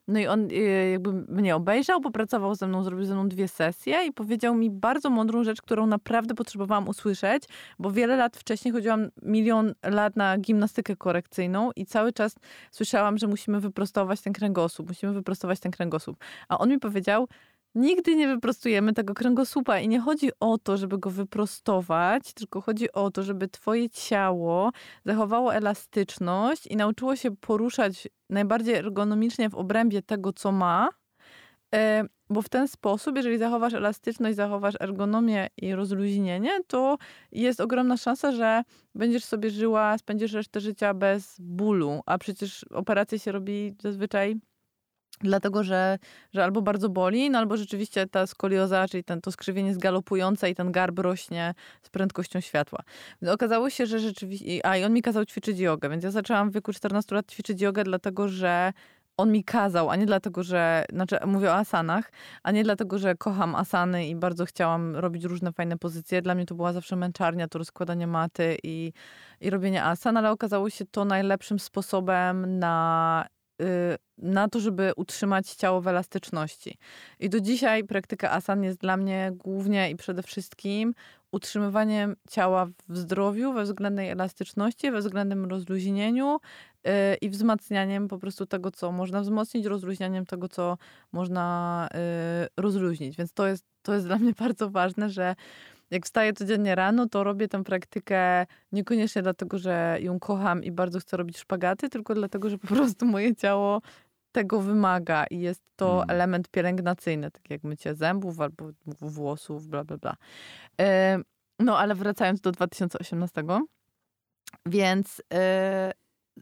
[0.09, 4.07] No i on y, jakby mnie obejrzał, popracował ze mną, zrobił ze mną dwie sesje
[4.07, 7.43] i powiedział mi bardzo mądrą rzecz, którą naprawdę potrzebowałam usłyszeć,
[7.79, 12.35] bo wiele lat wcześniej chodziłam milion lat na gimnastykę korekcyjną i cały czas
[12.71, 16.17] słyszałam, że musimy wyprostować ten kręgosłup, musimy wyprostować ten kręgosłup.
[16.49, 17.29] A on mi powiedział,
[17.75, 22.93] Nigdy nie wyprostujemy tego kręgosłupa i nie chodzi o to, żeby go wyprostować, tylko chodzi
[22.93, 24.71] o to, żeby twoje ciało
[25.05, 30.89] zachowało elastyczność i nauczyło się poruszać najbardziej ergonomicznie w obrębie tego, co ma.
[31.75, 36.99] E, bo w ten sposób, jeżeli zachowasz elastyczność, zachowasz ergonomię i rozluźnienie, to
[37.33, 38.63] jest ogromna szansa, że
[38.95, 42.01] będziesz sobie żyła, spędzisz resztę życia bez bólu.
[42.07, 44.37] A przecież operacje się robi zazwyczaj
[45.21, 45.99] Dlatego, że,
[46.33, 50.51] że albo bardzo boli, no albo rzeczywiście ta skolioza, czyli ten, to skrzywienie jest galopujące
[50.51, 52.79] i ten garb rośnie z prędkością światła.
[53.27, 54.67] Okazało się, że rzeczywiście...
[54.67, 57.61] A i on mi kazał ćwiczyć jogę, więc ja zaczęłam w wieku 14 lat ćwiczyć
[57.61, 58.73] jogę, dlatego że
[59.17, 63.15] on mi kazał, a nie dlatego, że, znaczy mówię o asanach, a nie dlatego, że
[63.15, 66.23] kocham asany i bardzo chciałam robić różne fajne pozycje.
[66.23, 68.93] Dla mnie to była zawsze męczarnia, to rozkładanie maty i,
[69.41, 73.27] i robienie asan, ale okazało się to najlepszym sposobem na
[74.19, 76.79] na to, żeby utrzymać ciało w elastyczności.
[77.21, 80.95] I do dzisiaj praktyka asan jest dla mnie głównie i przede wszystkim
[81.35, 86.91] utrzymywaniem ciała w zdrowiu, we względnej elastyczności, we względnym rozluźnieniu y,
[87.21, 90.79] i wzmacnianiem po prostu tego, co można wzmocnić, rozluźnianiem tego, co
[91.13, 93.17] można y, rozluźnić.
[93.17, 95.35] Więc to jest, to jest dla mnie bardzo ważne, że
[95.95, 101.01] jak wstaję codziennie rano, to robię tę praktykę niekoniecznie dlatego, że ją kocham i bardzo
[101.01, 103.81] chcę robić szpagaty, tylko dlatego, że po prostu moje ciało
[104.33, 106.11] tego wymaga i jest to hmm.
[106.11, 110.17] element pielęgnacyjny, tak jak mycie zębów albo włosów, bla, bla, bla.
[111.59, 113.43] No, ale wracając do 2018,
[114.67, 115.93] więc e,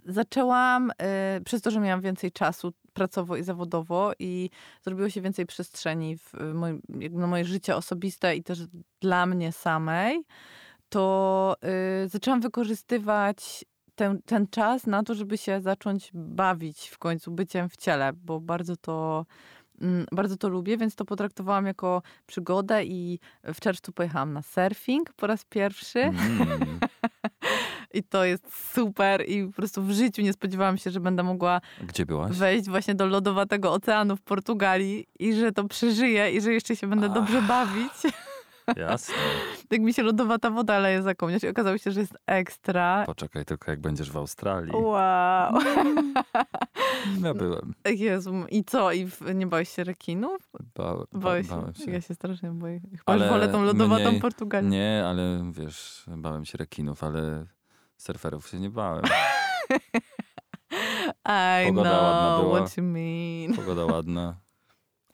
[0.05, 4.51] zaczęłam, y, przez to, że miałam więcej czasu pracowo i zawodowo i
[4.83, 8.59] zrobiło się więcej przestrzeni w moim, na moje życie osobiste i też
[9.01, 10.25] dla mnie samej,
[10.89, 11.57] to
[12.05, 17.69] y, zaczęłam wykorzystywać ten, ten czas na to, żeby się zacząć bawić w końcu byciem
[17.69, 19.27] w ciele, bo bardzo to
[20.13, 25.27] bardzo to lubię, więc to potraktowałam jako przygodę i w czerwcu pojechałam na surfing po
[25.27, 26.01] raz pierwszy.
[26.01, 26.79] Mm.
[27.95, 31.61] I to jest super i po prostu w życiu nie spodziewałam się, że będę mogła
[32.31, 36.87] wejść właśnie do lodowatego oceanu w Portugalii i że to przeżyję i że jeszcze się
[36.87, 37.13] będę Ach.
[37.13, 37.93] dobrze bawić.
[38.77, 39.15] Jasne.
[39.69, 43.03] tak mi się lodowata woda leje za i okazało się, że jest ekstra.
[43.07, 44.73] Poczekaj tylko, jak będziesz w Australii.
[44.75, 45.53] Wow.
[47.23, 47.75] Ja byłem.
[47.85, 48.93] Jezu, i co?
[48.93, 50.51] I nie bałeś się rekinów?
[50.75, 51.91] Ba, ba, bałem się.
[51.91, 52.81] Ja się strasznie boję.
[52.81, 54.69] Chyba ale wolę tą lodowatą mniej, Portugalię.
[54.69, 57.47] Nie, ale wiesz, bałem się rekinów, ale
[57.97, 59.05] surferów się nie bałem.
[61.63, 62.61] I Pogoda know ładna była.
[62.61, 63.55] what you mean.
[63.57, 64.37] Pogoda ładna.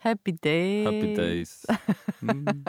[0.00, 0.84] Happy days.
[0.84, 1.66] Happy days.
[2.22, 2.64] Mm.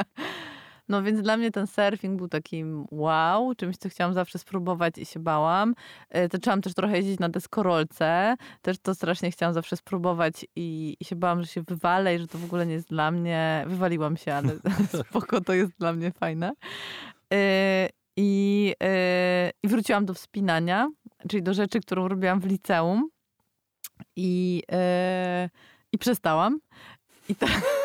[0.89, 5.05] No więc dla mnie ten surfing był takim wow, czymś, co chciałam zawsze spróbować i
[5.05, 5.75] się bałam.
[6.09, 8.35] E, zaczęłam też trochę jeździć na deskorolce.
[8.61, 12.37] Też to strasznie chciałam zawsze spróbować i, się bałam, że się wywalę i że to
[12.37, 13.65] w ogóle nie jest dla mnie.
[13.67, 14.53] Wywaliłam się, ale
[15.09, 16.51] spoko, to jest dla mnie fajne.
[17.33, 20.89] E, I, e, I wróciłam do wspinania,
[21.29, 23.09] czyli do rzeczy, którą robiłam w liceum.
[24.15, 24.63] I,
[25.91, 26.59] i przestałam.
[27.29, 27.78] I tak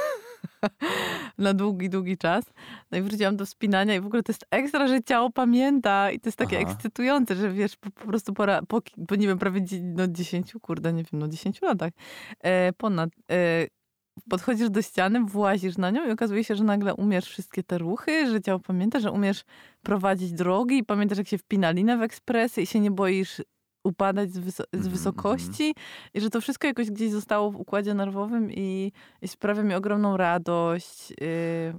[1.38, 2.44] na długi, długi czas.
[2.90, 6.20] No i wróciłam do wspinania i w ogóle to jest ekstra, że ciało pamięta i
[6.20, 6.70] to jest takie Aha.
[6.70, 10.92] ekscytujące, że wiesz, po, po prostu pora, po, po, nie wiem, prawie no 10, kurde,
[10.92, 11.92] nie wiem, no 10 latach
[12.40, 13.10] e, ponad.
[13.30, 13.66] E,
[14.28, 18.30] podchodzisz do ściany, włazisz na nią i okazuje się, że nagle umiesz wszystkie te ruchy,
[18.30, 19.44] że ciało pamięta, że umiesz
[19.82, 23.42] prowadzić drogi i pamiętasz, jak się wpina linę w ekspresy i się nie boisz
[23.84, 26.10] upadać z, wys z mhm, wysokości mm -hmm.
[26.14, 28.92] i że to wszystko jakoś gdzieś zostało w układzie nerwowym i,
[29.22, 31.10] i sprawia mi ogromną radość.
[31.10, 31.16] Yy.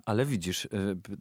[0.06, 0.70] Ale widzisz, y,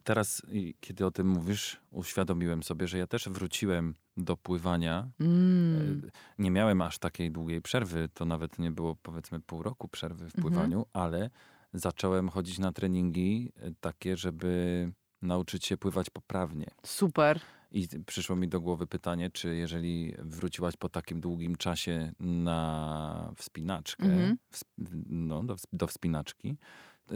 [0.03, 0.41] teraz
[0.79, 5.09] kiedy o tym mówisz, uświadomiłem sobie, że ja też wróciłem do pływania.
[5.19, 6.01] Mm.
[6.05, 10.29] Y, nie miałem aż takiej długiej przerwy, to nawet nie było powiedzmy pół roku przerwy
[10.29, 10.41] w mhm.
[10.41, 10.89] pływaniu, mm -hmm.
[10.93, 11.29] ale
[11.73, 16.67] zacząłem chodzić na treningi y, takie, żeby nauczyć się pływać poprawnie.
[16.85, 17.39] Super.
[17.75, 24.05] I przyszło mi do głowy pytanie, czy jeżeli wróciłaś po takim długim czasie na wspinaczkę,
[24.05, 24.57] mm -hmm.
[25.09, 26.57] no, do, do wspinaczki,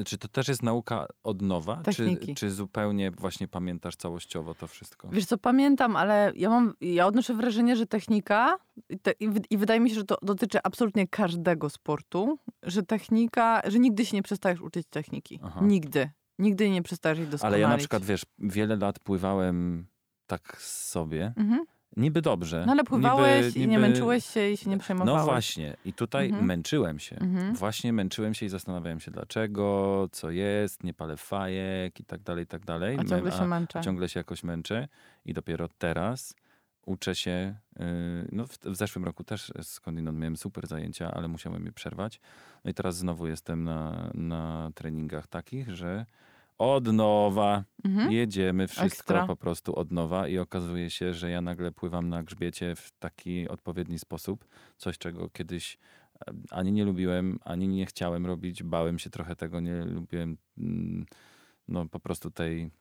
[0.05, 1.81] Czy to też jest nauka od nowa?
[1.95, 5.09] Czy, czy zupełnie właśnie pamiętasz całościowo to wszystko?
[5.09, 8.57] Wiesz co, pamiętam, ale ja mam, ja odnoszę wrażenie, że technika,
[8.89, 9.11] i, te,
[9.49, 14.17] i wydaje mi się, że to dotyczy absolutnie każdego sportu, że technika, że nigdy się
[14.17, 15.39] nie przestajesz uczyć techniki.
[15.43, 15.59] Aha.
[15.63, 16.09] Nigdy.
[16.39, 17.53] Nigdy nie przestajesz jej doskonalić.
[17.53, 19.87] Ale ja na przykład, wiesz, wiele lat pływałem
[20.29, 21.33] tak sobie.
[21.37, 21.65] Mhm.
[21.97, 22.63] Niby dobrze.
[22.65, 25.19] No ale pływałeś niby, i nie niby- męczyłeś się i się nie przejmowałeś.
[25.19, 25.77] No właśnie.
[25.85, 26.45] I tutaj Mhm.
[26.45, 27.15] męczyłem się.
[27.15, 27.55] Mhm.
[27.55, 32.43] Właśnie męczyłem się i zastanawiałem się dlaczego, co jest, nie palę fajek i tak dalej,
[32.43, 32.97] i tak dalej.
[32.99, 33.81] A ciągle się męczę.
[33.81, 34.87] ciągle się jakoś męczę
[35.25, 36.35] i dopiero teraz
[36.85, 37.55] uczę się.
[37.79, 37.85] Yy,
[38.31, 42.19] no w, w zeszłym roku też skądinąd miałem super zajęcia, ale musiałem je przerwać.
[42.65, 46.05] No i teraz znowu jestem na, na treningach takich, że
[46.59, 48.11] od nowa Mhm.
[48.11, 49.27] jedziemy wszystko Ekstra.
[49.27, 53.47] po prostu od nowa i okazuje się, że ja nagle pływam na grzbiecie w taki
[53.49, 54.45] odpowiedni sposób.
[54.77, 55.77] Coś, czego kiedyś
[56.51, 58.63] ani nie lubiłem, ani nie chciałem robić.
[58.63, 61.05] Bałem się trochę tego, nie lubiłem mm,
[61.67, 62.71] no po prostu tej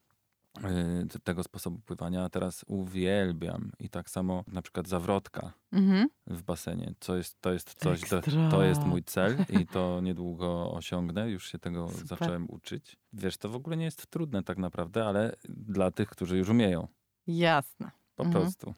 [1.24, 3.72] tego sposobu pływania, a teraz uwielbiam.
[3.78, 6.08] I tak samo na przykład zawrotka Mhm.
[6.26, 6.94] w basenie.
[7.00, 8.50] Co jest, to jest coś, to, Ekstra.
[8.50, 11.30] to jest mój cel i to niedługo osiągnę.
[11.30, 12.06] Już się tego Super.
[12.06, 12.96] zacząłem uczyć.
[13.12, 16.88] Wiesz, to w ogóle nie jest trudne tak naprawdę, ale dla tych, którzy już umieją.
[17.26, 17.90] Jasne.
[18.16, 18.42] Po Mhm.
[18.44, 18.74] prostu.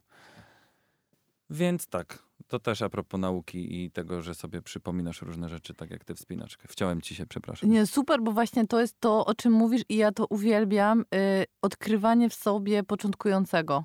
[1.50, 5.90] Więc tak, to też a propos nauki i tego, że sobie przypominasz różne rzeczy, tak
[5.90, 6.68] jak ty wspinaczkę.
[6.68, 7.70] Wciąłem ci się, przepraszam.
[7.70, 11.00] Nie, super, bo właśnie to jest to, o czym mówisz i ja to uwielbiam.
[11.00, 13.84] Y, odkrywanie w sobie początkującego.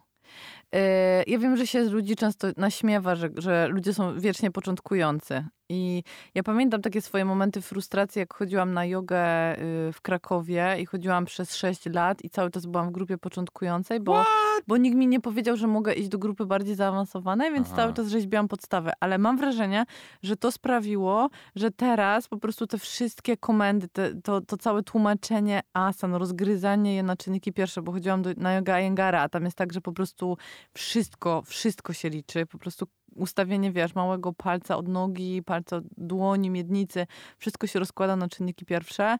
[0.76, 5.46] Y, ja wiem, że się z ludzi często naśmiewa, że, że ludzie są wiecznie początkujący.
[5.70, 6.04] I
[6.36, 11.26] ja pamiętam takie swoje momenty frustracji, jak chodziłam na jogę y, w Krakowie i chodziłam
[11.26, 14.26] przez 6 lat i cały czas byłam w grupie początkującej, bo,
[14.68, 17.76] bo nikt mi nie powiedział, że mogę iść do grupy bardziej zaawansowanej, więc Aha.
[17.76, 18.92] cały czas rzeźbiłam podstawę.
[19.00, 19.86] Ale mam wrażenie,
[20.24, 25.62] że to sprawiło, że teraz po prostu te wszystkie komendy, te, to, to całe tłumaczenie
[25.74, 29.58] asan, rozgryzanie je na czynniki pierwsze, bo chodziłam do, na yoga Iyengar'a, a tam jest
[29.58, 30.38] tak, że po prostu
[30.74, 32.46] wszystko, wszystko się liczy.
[32.46, 38.16] Po prostu ustawienie, wiesz, małego palca od nogi, palca od dłoni, miednicy, wszystko się rozkłada
[38.16, 39.18] na czynniki pierwsze.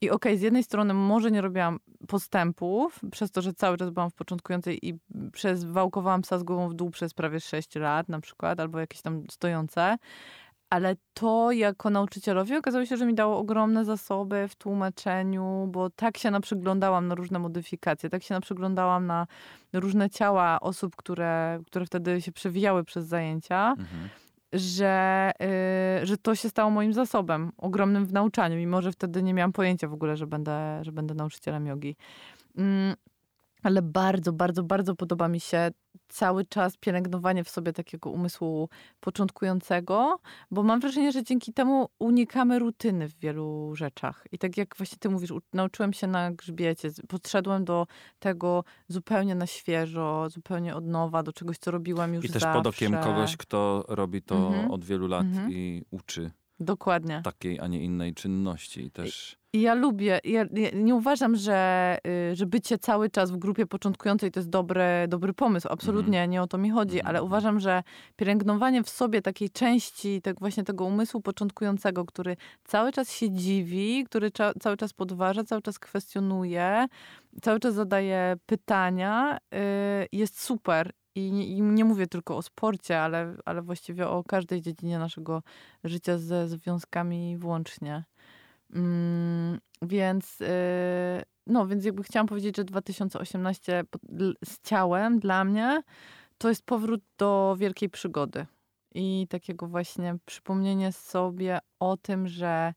[0.00, 4.10] I okej, z jednej strony może nie robiłam postępów, przez to, że cały czas byłam
[4.10, 4.94] w początkującej i
[5.32, 9.02] przez wałkowałam psa z głową w dół przez prawie 6 lat na przykład, albo jakieś
[9.02, 9.98] tam stojące.
[10.70, 16.18] Ale to jako nauczycielowi okazało się, że mi dało ogromne zasoby w tłumaczeniu, bo tak
[16.18, 19.26] się naprzyglądałam na różne modyfikacje, tak się naprzyglądałam na
[19.72, 24.08] różne ciała osób, które, które wtedy się przewijały przez zajęcia, Mhm.
[24.52, 25.30] że,
[26.02, 29.52] y, że to się stało moim zasobem ogromnym w nauczaniu, mimo że wtedy nie miałam
[29.52, 31.96] pojęcia w ogóle, że będę, że będę nauczycielem jogi.
[32.56, 32.94] Mm,
[33.62, 35.70] ale bardzo, bardzo, bardzo podoba mi się
[36.08, 38.68] cały czas pielęgnowanie w sobie takiego umysłu
[39.00, 40.18] początkującego,
[40.50, 44.24] bo mam wrażenie, że dzięki temu unikamy rutyny w wielu rzeczach.
[44.32, 47.86] I tak jak właśnie ty mówisz, nauczyłem się na grzbiecie, podszedłem do
[48.18, 52.58] tego zupełnie na świeżo, zupełnie od nowa, do czegoś, co robiłem już I też zawsze.
[52.58, 54.70] pod okiem kogoś, kto robi to Mhm.
[54.70, 55.52] od wielu lat Mhm.
[55.52, 57.20] i uczy Dokładnie.
[57.24, 58.84] takiej, a nie innej czynności.
[58.84, 61.98] I też I ja lubię, ja, ja nie uważam, że,
[62.32, 65.68] y, że bycie cały czas w grupie początkującej to jest dobry, dobry pomysł.
[65.70, 67.06] Absolutnie nie o to mi chodzi, Mhm.
[67.06, 67.82] ale uważam, że
[68.16, 74.04] pielęgnowanie w sobie takiej części tak właśnie tego umysłu początkującego, który cały czas się dziwi,
[74.04, 76.86] który cza, cały czas podważa, cały czas kwestionuje,
[77.42, 79.58] cały czas zadaje pytania, y,
[80.12, 80.92] jest super.
[81.18, 85.42] I nie, I nie mówię tylko o sporcie, ale, ale właściwie o każdej dziedzinie naszego
[85.84, 88.04] życia ze związkami włącznie.
[88.74, 90.46] Mm, więc, yy,
[91.46, 95.82] no, więc jakby chciałam powiedzieć, że 2018 po- dl- z ciałem dla mnie
[96.38, 98.46] to jest powrót do wielkiej przygody.
[98.94, 102.74] I takiego właśnie przypomnienie sobie o tym, że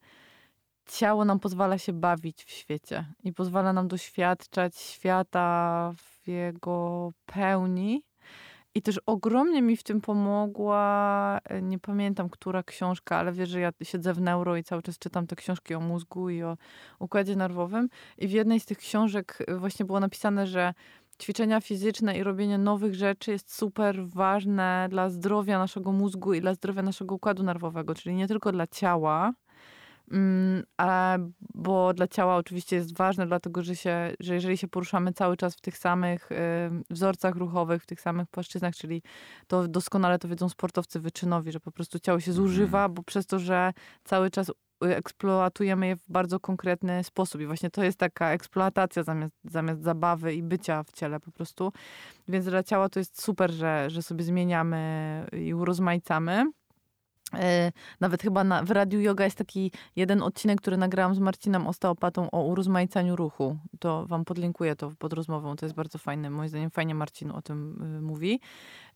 [0.86, 8.04] ciało nam pozwala się bawić w świecie i pozwala nam doświadczać świata w jego pełni.
[8.76, 13.60] I też ogromnie mi w tym pomogła, e, nie pamiętam, która książka, ale wiesz, że
[13.60, 16.58] ja siedzę w neuro i cały czas czytam te książki o mózgu i o
[17.00, 17.90] układzie nerwowym.
[18.18, 20.74] I w jednej z tych książek e, właśnie było napisane, że
[21.22, 26.54] ćwiczenia fizyczne i robienie nowych rzeczy jest super ważne dla zdrowia naszego mózgu i dla
[26.54, 29.34] zdrowia naszego układu nerwowego, czyli nie tylko dla ciała,
[30.12, 31.18] Mm, a,
[31.54, 35.56] bo dla ciała oczywiście jest ważne, dlatego że, się, że jeżeli się poruszamy cały czas
[35.56, 36.36] w tych samych y,
[36.90, 39.04] wzorcach ruchowych, w tych samych płaszczyznach, czyli
[39.48, 43.40] to doskonale to wiedzą sportowcy wyczynowi, że po prostu ciało się zużywa, bo przez to,
[43.40, 47.42] że cały czas y, eksploatujemy je w bardzo konkretny sposób.
[47.42, 51.74] I właśnie to jest taka eksploatacja zamiast, zamiast zabawy i bycia w ciele po prostu.
[52.28, 56.52] Więc dla ciała to jest super, że, że sobie zmieniamy i urozmaicamy.
[57.34, 61.68] E, Nawet chyba na, w Radiu Yoga jest taki jeden odcinek, który nagrałam z Marcinem
[61.68, 63.58] Osteopatą o urozmaicaniu ruchu.
[63.80, 65.56] To wam podlinkuję to pod rozmową.
[65.56, 66.30] To jest bardzo fajne.
[66.30, 68.40] Moim zdaniem fajnie Marcin o tym y, mówi.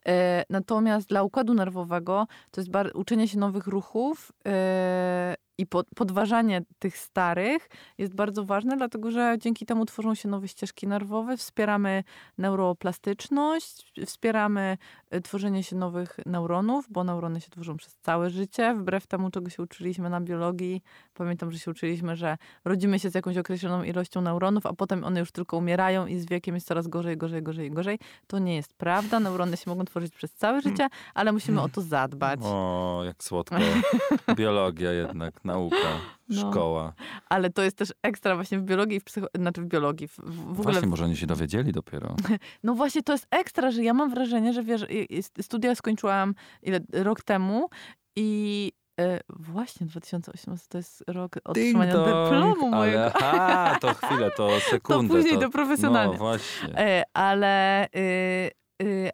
[0.08, 5.88] E, Natomiast dla układu nerwowego to jest bar- uczenie się nowych ruchów e, i pod,
[5.96, 11.38] podważanie tych starych jest bardzo ważne, dlatego że dzięki temu tworzą się nowe ścieżki nerwowe,
[11.38, 12.04] wspieramy
[12.38, 14.78] neuroplastyczność, wspieramy
[15.22, 19.64] tworzenie się nowych neuronów, bo neurony się tworzą przez całe życie, wbrew temu, czego się
[19.64, 20.82] uczyliśmy na biologii.
[21.14, 25.20] Pamiętam, że się uczyliśmy, że rodzimy się z jakąś określoną ilością neuronów, a potem one
[25.20, 28.00] już tylko umierają i z wiekiem jest coraz gorzej, gorzej, gorzej, gorzej.
[28.28, 29.20] To nie jest prawda.
[29.20, 32.40] Neurony się mogą tworzyć przez całe życie, ale musimy o to zadbać.
[32.44, 33.56] O, jak słodko.
[34.36, 35.78] Biologia jednak, nauka,
[36.30, 36.52] No.
[36.52, 36.94] szkoła.
[37.30, 39.28] Ale to jest też ekstra właśnie w biologii, w psycho...
[39.36, 42.16] znaczy w biologii, w, w Właśnie, może oni się dowiedzieli dopiero.
[42.64, 44.86] No właśnie, to jest ekstra, że ja mam wrażenie, że wiesz,
[45.42, 47.70] studia skończyłam ile, rok temu
[48.16, 53.04] i e, właśnie 2018 to jest rok otrzymania Ding dong, dyplomu mojego.
[53.04, 55.14] Ale, aha, to chwilę, to sekundę.
[55.14, 56.14] później, to profesjonalnie.
[56.14, 56.78] No właśnie.
[56.78, 58.52] E, ale, y,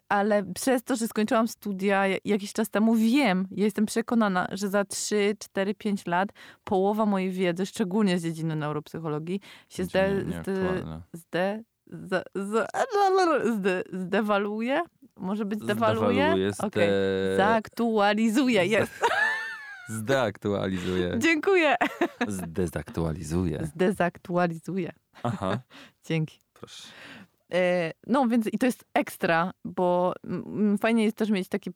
[0.09, 4.69] ale przez to, że skończyłam studia ja- jakiś czas temu, wiem, ja jestem przekonana, że
[4.69, 6.29] za 3, 4, 5 lat
[6.63, 14.81] połowa mojej wiedzy, szczególnie z dziedziny neuropsychologii, się zde, zde, zde, zde, zde?
[15.15, 16.13] Może być zdewaluje?
[16.23, 16.67] Zdewaluje, zde...
[16.67, 16.89] Okej.
[17.37, 18.91] Zaktualizuje, jest.
[19.89, 21.15] Zdeaktualizuje.
[21.17, 21.75] Dziękuję.
[22.27, 23.65] Zdezaktualizuje.
[23.65, 24.91] Zdezaktualizuje.
[25.23, 25.59] Aha,
[26.07, 26.39] Dzięki.
[26.53, 26.87] proszę.
[27.53, 31.71] E, No więc i to jest ekstra, bo mm, fajnie jest też mieć takie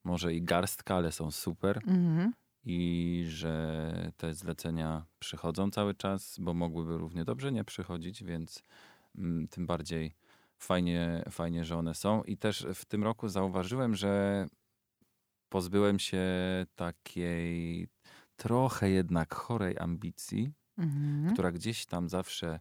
[0.04, 2.32] może i garstka, ale są super Mhm.
[2.70, 8.62] I że te zlecenia przychodzą cały czas, bo mogłyby równie dobrze nie przychodzić, więc
[9.18, 10.14] mm, tym bardziej
[10.58, 12.22] fajnie, fajnie, że one są.
[12.22, 14.46] I też w tym roku zauważyłem, że
[15.48, 16.26] pozbyłem się
[16.76, 17.88] takiej
[18.36, 21.32] trochę jednak chorej ambicji, Mhm.
[21.32, 22.60] która gdzieś tam zawsze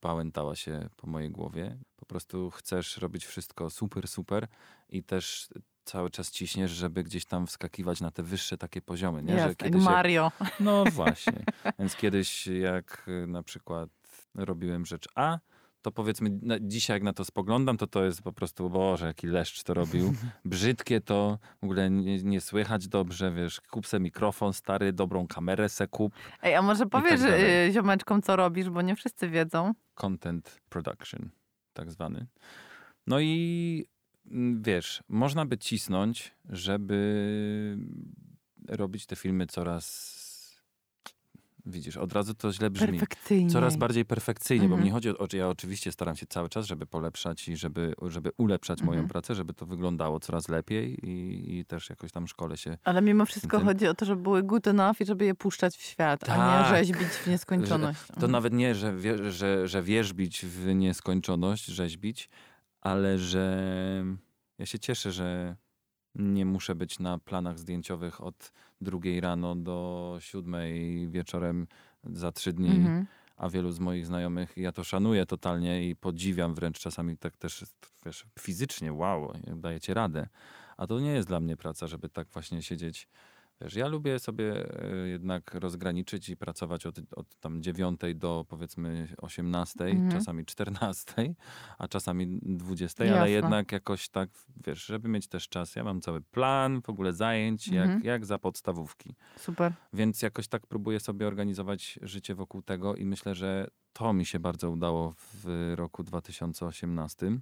[0.00, 1.78] pałętała się po mojej głowie.
[1.96, 4.48] Po prostu chcesz robić wszystko super, super
[4.88, 5.48] i też
[5.88, 9.34] cały czas ciśniesz, żeby gdzieś tam wskakiwać na te wyższe takie poziomy, nie?
[9.34, 10.32] Jasne, jak Mario.
[10.60, 11.44] no właśnie.
[11.78, 13.90] Więc kiedyś jak y, na przykład
[14.34, 15.38] robiłem rzecz A,
[15.82, 19.62] to powiedzmy dzisiaj jak na to spoglądam, to to jest po prostu, boże, jaki leszcz
[19.62, 20.14] to robił.
[20.44, 25.68] Brzydkie to, w ogóle nie, nie słychać dobrze, wiesz, kup se mikrofon stary, dobrą kamerę
[25.68, 26.14] se kup.
[26.42, 27.68] Ej, a może powiesz dalej.
[27.68, 29.74] y, ziomeczkom, co robisz, bo nie wszyscy wiedzą.
[29.94, 31.30] Content production,
[31.72, 32.26] tak zwany.
[33.06, 33.86] No i
[34.60, 37.78] wiesz, można by cisnąć, żeby
[38.68, 40.18] robić te filmy coraz,
[41.66, 43.00] widzisz, od razu to źle brzmi.
[43.50, 44.84] Coraz bardziej perfekcyjnie, bo Mhm.
[44.84, 48.30] mi chodzi o, że ja oczywiście staram się cały czas, żeby polepszać i żeby, żeby
[48.36, 49.08] ulepszać moją Mhm.
[49.08, 52.78] pracę, żeby to wyglądało coraz lepiej i, i też jakoś tam szkole się...
[52.84, 55.76] Ale mimo wszystko Tym- chodzi o to, żeby były good enough i żeby je puszczać
[55.76, 56.76] w świat, a nie Tak.
[56.76, 58.00] rzeźbić w nieskończoność.
[58.06, 58.32] To Mhm.
[58.32, 62.28] nawet nie, że, wie, że, że wierzbić w nieskończoność, rzeźbić,
[62.80, 64.04] ale że
[64.58, 65.56] ja się cieszę, że
[66.14, 71.66] nie muszę być na planach zdjęciowych od drugiej rano do siódmej wieczorem
[72.04, 72.70] za trzy dni.
[72.70, 73.06] Mhm.
[73.36, 77.64] a wielu z moich znajomych, ja to szanuję totalnie i podziwiam wręcz czasami tak też
[78.06, 80.28] wiesz, fizycznie, wow, jak dajecie radę.
[80.76, 83.08] A to nie jest dla mnie praca, żeby tak właśnie siedzieć
[83.60, 89.08] Wiesz, ja lubię sobie e, jednak rozgraniczyć i pracować od, od tam 9 do powiedzmy
[89.16, 90.10] 18, Mhm.
[90.12, 91.34] czasami 14,
[91.78, 93.20] a czasami 20, Jasne.
[93.20, 94.30] ale jednak jakoś tak,
[94.66, 95.76] wiesz, żeby mieć też czas.
[95.76, 97.90] Ja mam cały plan w ogóle zajęć, Mhm.
[97.90, 99.14] jak, jak za podstawówki.
[99.36, 99.72] Super.
[99.92, 104.38] Więc jakoś tak próbuję sobie organizować życie wokół tego i myślę, że to mi się
[104.38, 107.38] bardzo udało w roku 2018,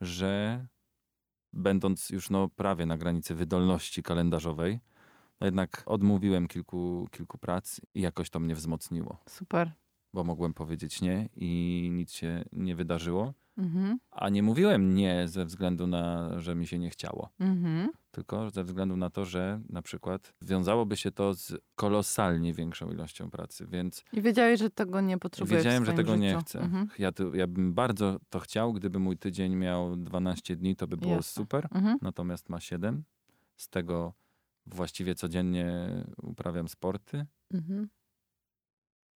[0.00, 0.66] że
[1.52, 4.80] będąc już no prawie na granicy wydolności kalendarzowej,
[5.42, 9.72] no jednak odmówiłem kilku, kilku prac i jakoś to mnie wzmocniło, Super.
[10.14, 13.34] bo mogłem powiedzieć nie i nic się nie wydarzyło.
[13.58, 13.98] Mhm.
[14.10, 17.88] A nie mówiłem nie ze względu na, że mi się nie chciało Mhm.
[18.10, 23.30] tylko ze względu na to, że na przykład wiązałoby się to z kolosalnie większą ilością
[23.30, 26.40] pracy, więc I wiedziałeś, że tego nie potrzebujesz wiedziałem, że tego nie życiu.
[26.40, 26.60] chcę.
[26.60, 26.88] Mhm.
[26.98, 30.96] Ja, to, ja bym bardzo to chciał, gdyby mój tydzień miał 12 dni, to by
[30.96, 31.42] było Jasne.
[31.42, 31.98] super, Mhm.
[32.02, 33.04] natomiast ma 7.
[33.56, 34.12] Z tego
[34.66, 35.88] właściwie codziennie
[36.22, 37.88] uprawiam sporty, Mhm.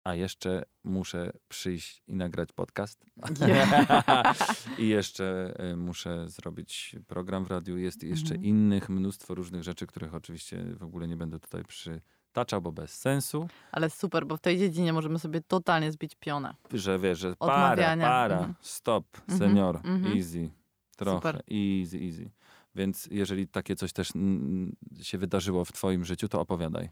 [0.05, 3.05] a jeszcze muszę przyjść i nagrać podcast.
[4.79, 7.79] I jeszcze y, muszę zrobić program w radiu.
[7.79, 8.45] Jest jeszcze Mhm.
[8.45, 13.49] innych mnóstwo różnych rzeczy, których oczywiście w ogóle nie będę tutaj przytaczał, bo bez sensu.
[13.73, 16.55] Ale super, bo w tej dziedzinie możemy sobie totalnie zbić pionę.
[16.73, 18.07] Że wiesz, że para, Odmawiania.
[18.07, 18.55] para, Mhm.
[18.61, 20.17] stop, Mhm, senior, mhm.
[20.17, 20.51] easy,
[20.97, 21.43] trochę, Super.
[21.51, 22.31] easy, easy.
[22.75, 24.13] Więc jeżeli takie coś też
[25.03, 26.89] się wydarzyło w twoim życiu, to opowiadaj.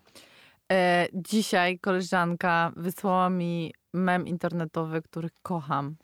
[0.72, 5.97] E, dzisiaj koleżanka wysłała mi mem internetowy, który kocham.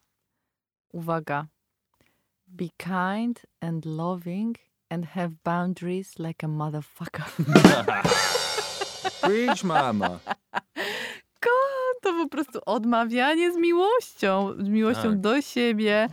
[0.93, 1.47] Uwaga.
[2.47, 4.57] Be kind and loving
[4.91, 7.25] and have boundaries like a motherfucker.
[9.21, 10.19] Preach, mama!
[11.41, 14.55] Kocham to po prostu odmawianie z miłością.
[14.59, 15.21] Z miłością Tak.
[15.21, 16.09] do siebie,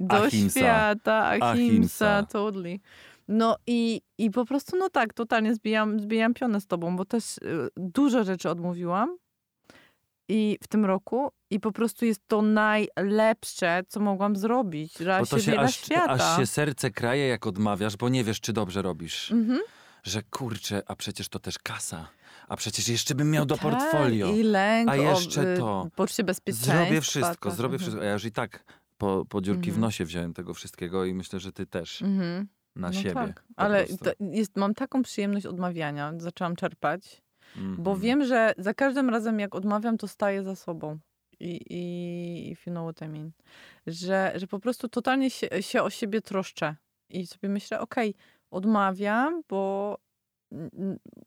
[0.00, 0.60] do Ahimsa.
[0.60, 1.24] świata.
[1.24, 2.26] Ahimsa, Ahimsa.
[2.32, 2.80] totally.
[3.28, 7.38] No i, i po prostu, no tak, totalnie zbijam, zbijam pionę z tobą, bo też
[7.38, 9.16] y, dużo rzeczy odmówiłam
[10.28, 15.26] i w tym roku i po prostu jest to najlepsze, co mogłam zrobić dla Bo
[15.26, 16.12] to się aż, świata.
[16.12, 19.32] aż się serce kraje, jak odmawiasz, bo nie wiesz, czy dobrze robisz.
[19.32, 19.60] Mhm.
[20.02, 22.08] Że kurczę, a przecież to też kasa.
[22.48, 24.28] A przecież jeszcze bym miał do Tak, portfolio.
[24.32, 25.86] I lęk, A jeszcze o, y, to.
[25.96, 26.76] poczucie bezpieczeństwa.
[26.76, 27.56] Zrobię wszystko, tak.
[27.58, 27.80] zrobię Mhm.
[27.80, 28.02] wszystko.
[28.02, 28.64] A ja już i tak
[29.00, 29.80] po, po dziurki w Mhm.
[29.80, 32.48] nosie wziąłem tego wszystkiego i myślę, że ty też Mhm.
[32.76, 33.14] na no siebie.
[33.14, 33.44] Tak.
[33.56, 33.86] Ale
[34.20, 37.22] jest, mam taką przyjemność odmawiania, zaczęłam czerpać,
[37.56, 38.00] bo Mhm.
[38.00, 40.98] wiem, że za każdym razem jak odmawiam, to staję za sobą.
[41.40, 43.30] I, i if you know what I mean.
[43.86, 46.76] Że, że po prostu totalnie się, się o siebie troszczę.
[47.10, 48.14] I sobie myślę, okej,
[48.50, 49.96] odmawiam, bo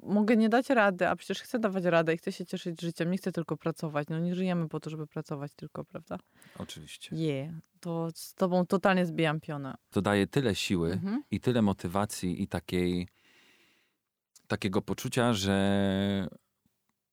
[0.04, 3.18] mogę nie dać rady, a przecież chcę dawać radę i chcę się cieszyć życiem, nie
[3.18, 4.08] chcę tylko pracować.
[4.10, 6.18] No nie żyjemy po to, żeby pracować tylko, prawda?
[6.58, 7.16] Oczywiście.
[7.16, 9.76] Je, to z tobą totalnie zbijam pionę.
[9.90, 11.24] To daje tyle siły Mhm.
[11.32, 13.08] i tyle motywacji i takiej,
[14.48, 16.28] takiego poczucia, że,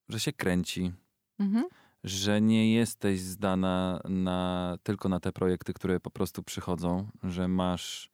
[0.08, 0.92] że się kręci,
[1.38, 1.64] Mhm.
[2.04, 8.10] że nie jesteś zdana na, tylko na te projekty, które po prostu przychodzą, że masz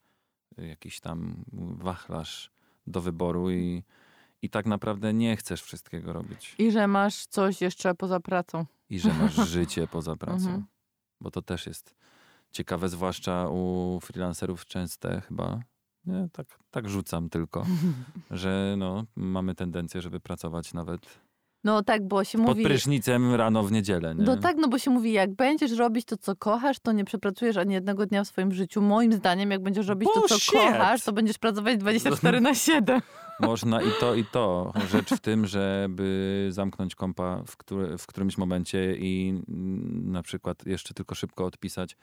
[0.57, 1.45] jakiś tam
[1.77, 2.51] wachlarz
[2.87, 3.83] do wyboru i,
[4.41, 6.55] i tak naprawdę nie chcesz wszystkiego robić.
[6.57, 8.65] I że masz coś jeszcze poza pracą.
[8.89, 10.45] I że masz życie poza pracą.
[10.45, 10.65] Mhm.
[11.21, 11.95] Bo to też jest
[12.51, 15.59] ciekawe, zwłaszcza u freelancerów częste chyba.
[16.05, 17.65] Nie, tak, tak rzucam tylko,
[18.31, 21.19] że no, mamy tendencję, żeby pracować nawet
[21.67, 22.63] No tak, bo się pod mówi...
[22.63, 24.15] prysznicem rano w niedzielę.
[24.15, 24.23] Nie?
[24.23, 27.57] No tak, no bo się mówi, jak będziesz robić to, co kochasz, to nie przepracujesz
[27.57, 28.81] ani jednego dnia w swoim życiu.
[28.81, 30.51] Moim zdaniem, jak będziesz robić to, co Bullshit!
[30.53, 33.01] kochasz, to będziesz pracować 24 na 7.
[33.39, 34.73] Można i to, i to.
[34.91, 39.41] Rzecz w tym, żeby zamknąć kompa w, który, w którymś momencie i
[40.03, 41.97] na przykład jeszcze tylko szybko odpisać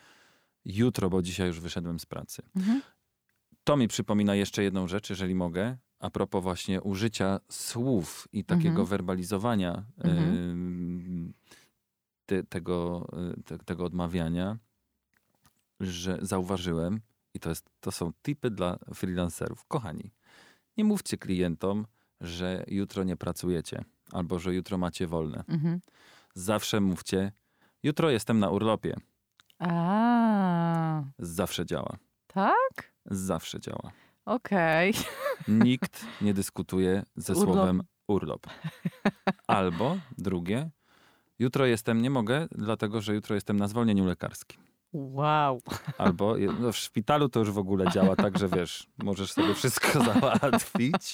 [0.65, 2.43] jutro, bo dzisiaj już wyszedłem z pracy.
[2.57, 2.81] Mhm.
[3.65, 8.69] To mi przypomina jeszcze jedną rzecz, jeżeli mogę, a propos właśnie użycia słów i takiego
[8.69, 8.87] Mhm.
[8.87, 11.33] werbalizowania Mhm.
[12.27, 14.59] te, tego, y, te, tego odmawiania,
[15.81, 17.01] że zauważyłem,
[17.35, 19.65] i to, jest, to są tipy dla freelancerów.
[19.69, 20.11] Kochani,
[20.77, 21.87] nie mówcie klientom,
[22.21, 25.45] że jutro nie pracujecie albo że jutro macie wolne.
[25.49, 25.81] Mhm.
[26.35, 27.33] Zawsze mówcie,
[27.83, 28.97] jutro jestem na urlopie.
[29.59, 31.97] A, Zawsze działa.
[32.27, 32.93] tak?
[33.07, 33.93] Zawsze działa.
[34.27, 34.93] Okej.
[35.49, 37.55] Nikt nie dyskutuje ze Urlop.
[37.55, 38.47] słowem urlop.
[39.47, 40.71] Albo drugie,
[41.39, 44.61] jutro jestem, nie mogę, dlatego że jutro jestem na zwolnieniu lekarskim.
[44.93, 45.63] Wow.
[45.99, 50.01] Albo no w szpitalu to już w ogóle działa tak, że wiesz, możesz sobie wszystko
[50.13, 51.13] załatwić,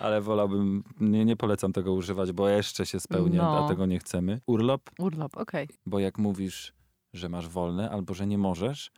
[0.00, 3.64] ale wolałbym, nie, nie polecam tego używać, bo jeszcze się spełnia, No.
[3.64, 4.40] a tego nie chcemy.
[4.46, 5.68] Urlop, Urlop, okej.
[5.86, 6.72] bo jak mówisz,
[7.12, 8.90] że masz wolne albo że nie możesz,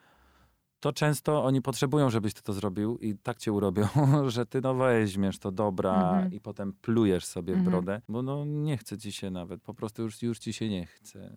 [0.80, 3.88] to często oni potrzebują, żebyś ty to zrobił i tak cię urobią,
[4.28, 6.32] że ty no weźmiesz to dobra Mhm.
[6.32, 7.70] i potem plujesz sobie w Mhm.
[7.70, 10.86] brodę, bo no nie chce ci się nawet, po prostu już, już ci się nie
[10.86, 11.36] chce.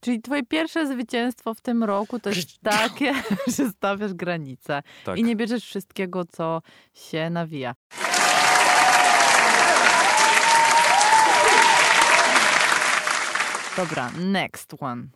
[0.00, 3.14] Czyli twoje pierwsze zwycięstwo w tym roku to jest takie,
[3.58, 5.18] że stawiasz granice Tak.
[5.18, 6.62] i nie bierzesz wszystkiego, co
[6.94, 7.74] się nawija.
[13.76, 15.08] Dobra, next one.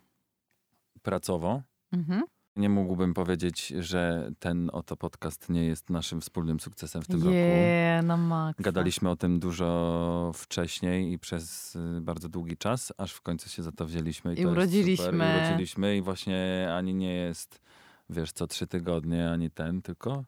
[1.03, 1.63] Pracowo.
[1.93, 2.23] Mhm.
[2.57, 7.35] Nie mógłbym powiedzieć, że ten oto podcast nie jest naszym wspólnym sukcesem w tym roku.
[7.35, 8.63] Je, na maksa.
[8.63, 13.63] Gadaliśmy o tym dużo wcześniej i przez y, bardzo długi czas, aż w końcu się
[13.63, 14.35] za to wzięliśmy.
[14.35, 14.59] I, I to Jest super.
[14.63, 15.07] urodziliśmy.
[15.07, 17.61] I urodziliśmy i właśnie ani nie jest,
[18.11, 20.25] wiesz, co trzy tygodnie, ani ten, tylko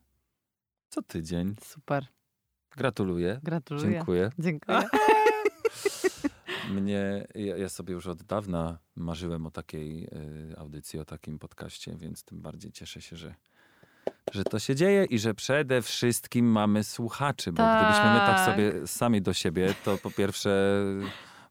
[0.89, 1.55] co tydzień.
[1.65, 2.07] Super,
[2.77, 3.41] Gratuluję.
[3.43, 3.91] gratuluję.
[3.91, 4.31] Dziękuję.
[4.39, 4.83] Dziękuję.
[6.71, 10.05] Mnie, ja, ja sobie już od dawna marzyłem o takiej
[10.53, 13.35] y, audycji, o takim podcaście, więc tym bardziej cieszę się, że,
[14.33, 18.47] że to się dzieje i że przede wszystkim mamy słuchaczy, bo gdybyśmy my tak Tak.
[18.47, 20.83] sobie sami do siebie, to po pierwsze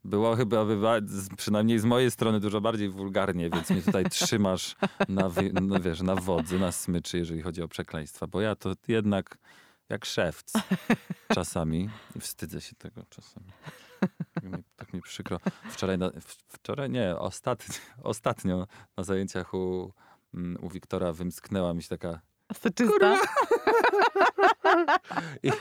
[0.05, 0.65] było chyba,
[1.37, 4.75] przynajmniej z mojej strony dużo bardziej wulgarnie, więc mnie tutaj trzymasz
[5.09, 9.37] na, no wiesz, na wodzy, na smyczy, jeżeli chodzi o przekleństwa, bo ja to jednak
[9.89, 10.53] jak szewc
[11.33, 11.89] czasami
[12.19, 13.47] wstydzę się tego czasami.
[14.41, 15.37] Tak mi, tak mi przykro.
[15.69, 16.11] Wczoraj, na,
[16.47, 18.67] wczoraj nie, ostatnio, ostatnio
[18.97, 19.93] na zajęciach u,
[20.33, 22.21] mm, u Wiktora wymsknęła mi się taka,
[22.53, 23.17] Soczysta.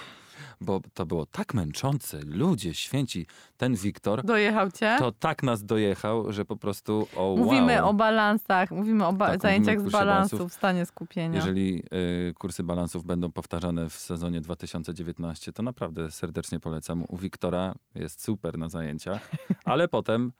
[0.61, 3.27] bo to było tak męczące, ludzie święci,
[3.57, 4.97] ten Wiktor, Dojechał cię?
[4.99, 7.89] to tak nas dojechał, że po prostu o Mówimy wow.
[7.89, 10.53] o balansach, mówimy o ba- Tak, zajęciach mówimy o z balansu, balansów.
[10.53, 11.35] w stanie skupienia.
[11.37, 11.83] Jeżeli
[12.31, 17.05] y, kursy balansów będą powtarzane w sezonie 2019, to naprawdę serdecznie polecam.
[17.09, 19.31] U Wiktora jest super na zajęciach,
[19.65, 20.33] ale potem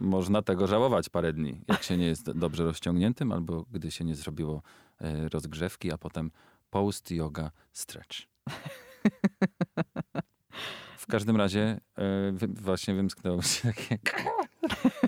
[0.00, 4.14] można tego żałować parę dni, jak się nie jest dobrze rozciągniętym, albo gdy się nie
[4.14, 4.62] zrobiło
[5.00, 6.30] y, rozgrzewki, a potem
[6.70, 8.16] post yoga stretch.
[11.08, 11.80] W każdym razie
[12.32, 13.98] wy, właśnie wymsknęło się takie...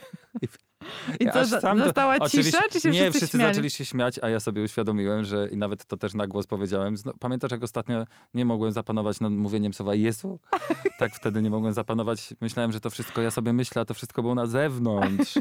[1.21, 3.55] I Ja co, do- została Oczywiście- cisza, czy się Nie, wszyscy, wszyscy śmiali?
[3.55, 6.97] zaczęli się śmiać, a ja sobie uświadomiłem, że i nawet to też na głos powiedziałem.
[6.97, 10.39] Zno- Pamiętasz, jak ostatnio nie mogłem zapanować nad mówieniem słowa Jezu?
[10.99, 12.35] Tak wtedy nie mogłem zapanować.
[12.41, 15.35] Myślałem, że to wszystko ja sobie myślę, a to wszystko było na zewnątrz.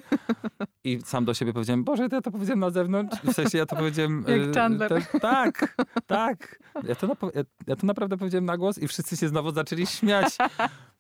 [0.84, 3.18] I sam do siebie powiedziałem, Boże, ja to powiedziałem na zewnątrz?
[3.24, 4.26] W sensie ja to powiedziałem...
[4.28, 4.90] Jak e, Chandler.
[4.90, 5.76] te- tak,
[6.08, 6.60] tak.
[6.88, 10.38] Ja to, ja, ja to naprawdę powiedziałem na głos i wszyscy się znowu zaczęli śmiać.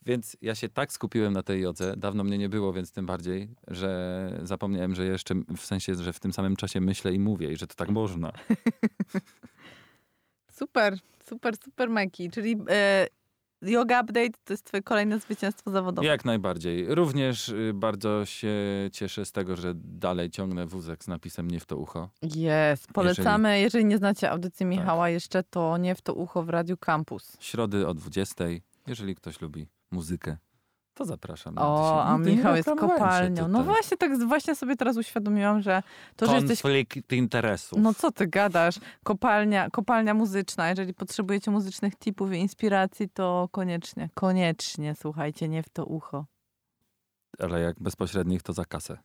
[0.05, 3.49] Więc ja się tak skupiłem na tej jodze, dawno mnie nie było, więc tym bardziej,
[3.67, 7.57] że zapomniałem, że jeszcze w sensie, że w tym samym czasie myślę i mówię i
[7.57, 8.31] że to tak można.
[10.59, 12.29] Super, super, super Majki.
[12.29, 13.07] Czyli e,
[13.61, 16.07] Yoga Update to jest twoje kolejne zwycięstwo zawodowe.
[16.07, 16.95] Jak najbardziej.
[16.95, 18.49] Również y, bardzo się
[18.91, 22.09] cieszę z tego, że dalej ciągnę wózek z napisem nie w to ucho.
[22.35, 22.93] Jest.
[22.93, 23.85] Polecamy, jeżeli...
[23.85, 24.69] nie znacie audycji Tak.
[24.69, 27.37] Michała jeszcze, to nie w to ucho w Radiu Campus.
[27.39, 28.45] Środy o 20.
[28.87, 30.37] Jeżeli ktoś lubi muzykę,
[30.93, 31.55] to zapraszam.
[31.55, 32.13] na O, dzisiaj.
[32.13, 33.47] a Michał jest kopalnią.
[33.47, 35.83] No właśnie, tak właśnie sobie teraz uświadomiłam, że
[36.15, 37.79] to, że jesteś Konflikt interesów.
[37.81, 38.75] No co ty gadasz?
[39.03, 40.69] Kopalnia, kopalnia muzyczna.
[40.69, 46.25] Jeżeli potrzebujecie muzycznych tipów i inspiracji, to koniecznie, koniecznie słuchajcie, nie w to ucho.
[47.39, 48.97] Ale jak bezpośrednich, to za kasę.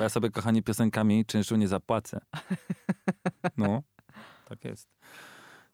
[0.00, 2.20] Ja sobie, kochani, piosenkami czynszu nie zapłacę.
[3.56, 3.82] No,
[4.48, 4.88] tak jest.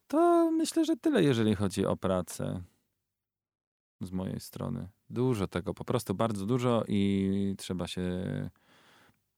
[0.08, 2.62] To myślę, że tyle, jeżeli chodzi o pracę
[4.00, 4.88] z mojej strony.
[5.10, 8.02] Dużo tego, po prostu bardzo dużo i trzeba się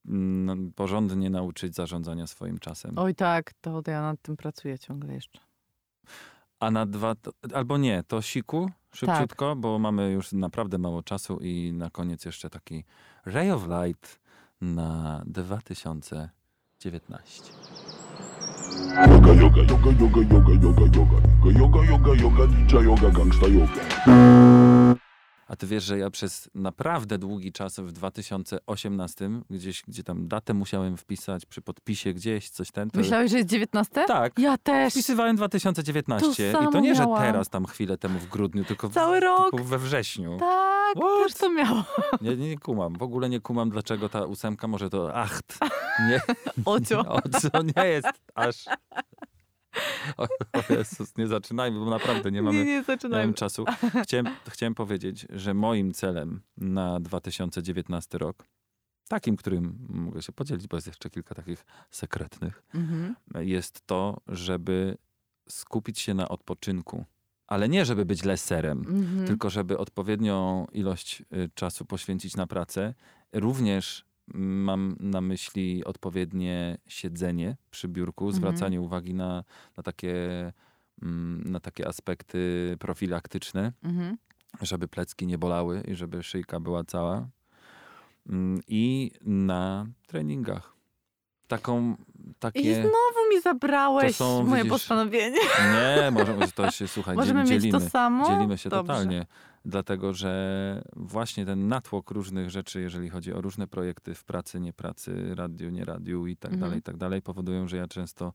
[0.06, 2.98] mm, porządnie nauczyć zarządzania swoim czasem.
[2.98, 5.40] Oj tak, to ja nad tym pracuję ciągle jeszcze.
[6.60, 7.14] A na dwa,
[7.54, 12.50] albo nie, to siku szybciutko, bo mamy już naprawdę mało czasu i na koniec jeszcze
[12.50, 12.84] taki
[13.24, 14.20] Ray of Light
[14.60, 17.52] na 2019.
[18.68, 24.77] Yoga, yoga, yoga, yoga, yoga, yoga, yoga, yoga, yoga, yoga, ninja yoga, gangsta yoga.
[25.48, 30.54] A ty wiesz, że ja przez naprawdę długi czas w 2018, gdzieś, gdzie tam datę
[30.54, 32.98] musiałem wpisać przy podpisie gdzieś, coś ten, to...
[32.98, 34.04] Myślałeś, że jest 19?
[34.06, 34.38] Tak.
[34.38, 34.92] Ja też.
[34.92, 37.22] Wpisywałem 2019 To i to nie, że miałam.
[37.22, 39.50] teraz tam chwilę temu w grudniu, tylko w, Cały rok.
[39.50, 40.38] tylko we wrześniu.
[40.38, 41.28] Tak, What?
[41.28, 41.84] też to miało.
[42.20, 42.94] Nie, nie, nie kumam.
[42.98, 45.58] W ogóle nie kumam, dlaczego ta ósemka może to acht.
[46.08, 46.20] Nie,
[46.64, 47.00] Ocio.
[47.14, 48.64] o co nie jest aż.
[50.16, 53.34] O, o Jezus, nie zaczynajmy, bo naprawdę nie mamy, nie, nie zaczynajmy.
[53.34, 53.64] czasu.
[54.02, 58.44] Chciałem, chciałem powiedzieć, że moim celem na 2019 rok,
[59.08, 63.14] takim, którym mogę się podzielić, bo jest jeszcze kilka takich sekretnych, Mhm.
[63.38, 64.96] jest to, żeby
[65.48, 67.04] skupić się na odpoczynku.
[67.46, 69.26] Ale nie, żeby być leserem, Mhm.
[69.26, 72.94] tylko żeby odpowiednią ilość y, czasu poświęcić na pracę,
[73.32, 74.04] również
[74.34, 78.36] mam na myśli odpowiednie siedzenie przy biurku, Mhm.
[78.36, 79.44] zwracanie uwagi na,
[79.76, 80.12] na, takie,
[81.02, 84.16] mm, na takie aspekty profilaktyczne, Mhm.
[84.62, 87.28] żeby plecki nie bolały i żeby szyjka była cała.
[88.28, 90.72] Mm, I na treningach.
[91.48, 91.96] Taką,
[92.30, 92.74] I takie...
[92.74, 95.38] znowu mi zabrałeś są, moje widzisz, postanowienie.
[95.74, 97.80] Nie, może to się, słuchaj, Możemy dziel- mieć dzielimy.
[97.80, 98.26] to samo?
[98.26, 98.92] Dzielimy się Dobrze.
[98.92, 99.26] totalnie,
[99.68, 104.72] dlatego że właśnie ten natłok różnych rzeczy, jeżeli chodzi o różne projekty w pracy, nie
[104.72, 106.60] pracy, radiu, nie radiu i tak Mhm.
[106.60, 108.32] dalej, i tak dalej, powodują, że ja często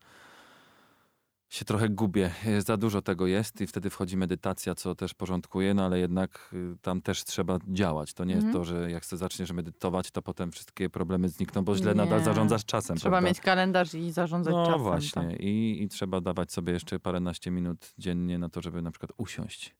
[1.50, 2.32] się trochę gubię.
[2.60, 6.78] Za dużo tego jest i wtedy wchodzi medytacja, co też porządkuje, no ale jednak y,
[6.82, 8.14] tam też trzeba działać.
[8.14, 8.52] To nie Mhm.
[8.54, 11.96] jest to, że jak zaczniesz medytować, to potem wszystkie problemy znikną, bo źle Nie.
[11.98, 12.98] nadal zarządzasz czasem.
[12.98, 13.30] Trzeba prawda?
[13.30, 14.82] mieć kalendarz i zarządzać No czasem.
[14.82, 15.22] właśnie.
[15.30, 15.40] tak.
[15.40, 19.76] I, I trzeba dawać sobie jeszcze paręnaście minut dziennie na to, żeby na przykład usiąść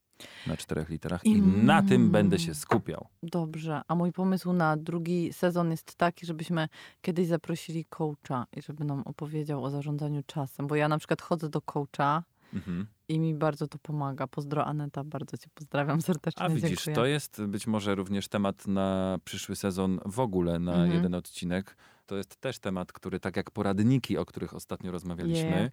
[0.46, 3.06] na czterech literach i, I- na tym będę się skupiał.
[3.22, 6.68] Dobrze, a mój pomysł na drugi sezon jest taki, żebyśmy
[7.02, 11.48] kiedyś zaprosili coacha i żeby nam opowiedział o zarządzaniu czasem, bo ja na przykład chodzę
[11.48, 12.22] do coacha
[12.54, 12.86] Mhm.
[13.08, 14.26] i mi bardzo to pomaga.
[14.26, 16.42] Pozdro Aneta, bardzo cię pozdrawiam serdecznie.
[16.42, 16.94] A widzisz, dziękuję.
[16.94, 20.92] to jest być może również temat na przyszły sezon w ogóle, na Mhm.
[20.92, 21.76] jeden odcinek.
[22.06, 25.70] To jest też temat, który tak jak poradniki, o których ostatnio rozmawialiśmy, Je.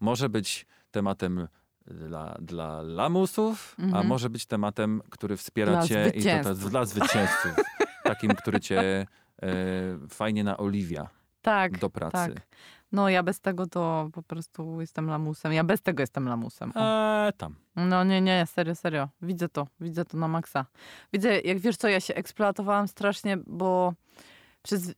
[0.00, 1.48] może być tematem
[1.90, 4.06] dla, dla lamusów, a Mhm.
[4.06, 7.52] może być tematem, który wspiera Dla cię i to, dla zwycięzców.
[8.04, 9.06] takim, który cię e,
[10.10, 11.08] fajnie naoliwia
[11.42, 12.12] tak, do pracy.
[12.34, 12.46] tak.
[12.92, 15.52] No ja bez tego to po prostu jestem lamusem.
[15.52, 16.72] Ja bez tego jestem lamusem.
[16.74, 17.54] Eee, tam.
[17.76, 19.08] No nie, nie, serio, serio.
[19.22, 20.66] Widzę to, widzę to na maksa.
[21.12, 23.94] Widzę, jak wiesz co, ja się eksploatowałam strasznie, bo
[24.62, 24.94] przez y,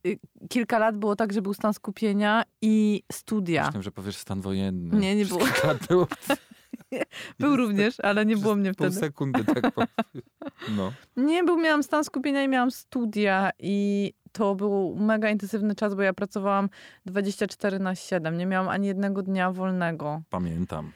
[0.49, 3.61] kilka lat było tak, że był stan skupienia i studia.
[3.61, 4.97] Myślałem, że powiesz stan wojenny.
[4.99, 5.49] Nie, nie Przez było.
[5.51, 6.07] kilka lat było.
[7.39, 8.99] Był również, ale nie było mnie Pół wtedy.
[8.99, 9.71] sekundy tak.
[9.73, 9.83] po-
[10.77, 10.91] No.
[11.17, 16.01] Nie, był, miałam stan skupienia i miałam studia i to był mega intensywny czas, bo
[16.01, 16.69] ja pracowałam
[17.05, 18.37] 24 na 7.
[18.37, 20.21] Nie miałam ani jednego dnia wolnego.
[20.29, 20.91] Pamiętam.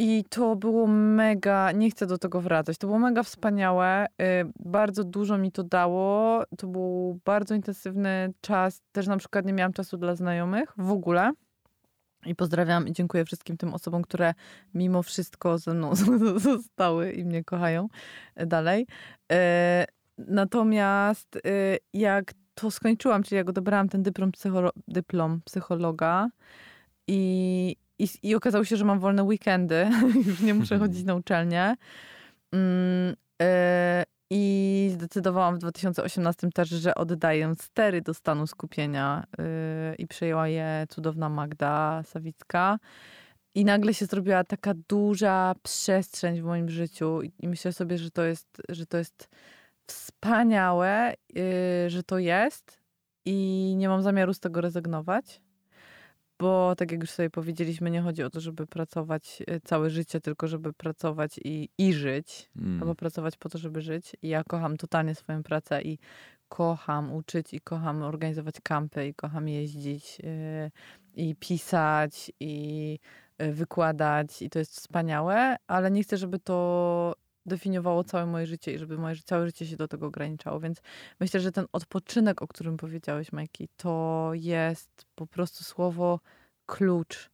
[0.00, 4.06] I to było mega, nie chcę do tego wracać, to było mega wspaniałe, y,
[4.60, 9.72] bardzo dużo mi to dało, to był bardzo intensywny czas, też na przykład nie miałam
[9.72, 11.30] czasu dla znajomych w ogóle.
[12.26, 14.34] I pozdrawiam i dziękuję wszystkim tym osobom, które
[14.74, 15.94] mimo wszystko ze mną
[16.38, 17.88] zostały i mnie kochają
[18.40, 18.86] y, dalej.
[19.32, 19.36] Y,
[20.18, 26.28] Natomiast y, jak to skończyłam, czyli jak odebrałam ten dyplom, psycholo- dyplom psychologa
[27.08, 29.90] i, i, i okazało się, że mam wolne weekendy,
[30.26, 31.74] już nie muszę chodzić na uczelnię.
[32.52, 33.14] Mm,
[34.30, 39.24] I zdecydowałam w 2018 też, że oddaję stery do stanu skupienia
[39.92, 42.78] y, i przejęła je cudowna Magda Sawicka.
[43.54, 48.22] I nagle się zrobiła taka duża przestrzeń w moim życiu i, myślę sobie, że to
[48.22, 49.28] jest, że to jest
[49.86, 52.80] wspaniałe, y, że to jest
[53.24, 55.40] i nie mam zamiaru z tego rezygnować.
[56.38, 60.20] Bo tak jak już sobie powiedzieliśmy, nie chodzi o to, żeby pracować y, całe życie,
[60.20, 62.50] tylko żeby pracować i, i żyć.
[62.56, 62.82] Mm.
[62.82, 64.16] Albo pracować po to, żeby żyć.
[64.22, 65.98] I ja kocham totalnie swoją pracę i
[66.48, 70.70] kocham uczyć i kocham organizować kampy i kocham jeździć y,
[71.14, 72.98] i pisać i
[73.42, 77.14] y, wykładać i to jest wspaniałe, ale nie chcę, żeby to
[77.48, 80.60] definiowało całe moje życie i żeby moje całe życie się do tego ograniczało.
[80.60, 80.82] Więc
[81.20, 86.20] myślę, że ten odpoczynek, o którym powiedziałeś, Majki, to jest po prostu słowo
[86.66, 87.30] klucz,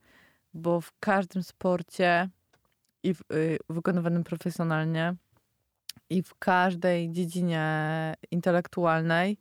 [0.55, 2.29] bo w każdym sporcie
[3.03, 5.15] i w, y, wykonywanym profesjonalnie
[6.11, 9.39] i w każdej dziedzinie intelektualnej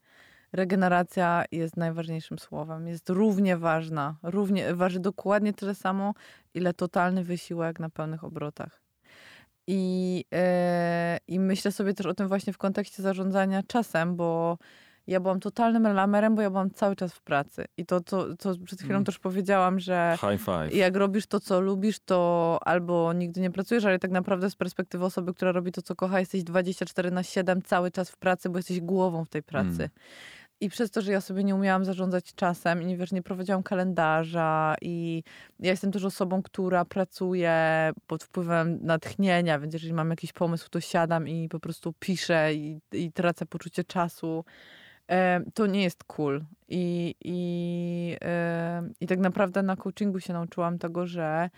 [0.53, 2.88] regeneracja jest najważniejszym słowem.
[2.88, 6.13] Jest równie ważna, równie, waży dokładnie tyle samo,
[6.53, 8.82] ile totalny wysiłek na pełnych obrotach.
[9.68, 14.57] I, e, I myślę sobie też o tym właśnie w kontekście zarządzania czasem, bo
[15.07, 17.66] ja byłam totalnym lamerem, bo ja byłam cały czas w pracy.
[17.78, 19.05] I to, co, co przed chwilą Mm.
[19.05, 20.16] też powiedziałam, że
[20.78, 25.05] jak robisz to, co lubisz, to albo nigdy nie pracujesz, ale tak naprawdę z perspektywy
[25.05, 28.59] osoby, która robi to, co kocha, jesteś 24 na 7 cały czas w pracy, bo
[28.59, 29.70] jesteś głową w tej pracy.
[29.70, 29.89] Mm.
[30.62, 33.64] I przez to, że ja sobie nie umiałam zarządzać czasem i nie wiesz, nie prowadziłam
[33.64, 35.24] kalendarza i
[35.60, 37.54] ja jestem też osobą, która pracuje
[38.08, 42.80] pod wpływem natchnienia, więc jeżeli mam jakiś pomysł, to siadam i po prostu piszę i,
[42.91, 44.45] i tracę poczucie czasu.
[45.10, 46.43] E, to nie jest cool.
[46.70, 51.49] I, i, e, I tak naprawdę na coachingu się nauczyłam tego, że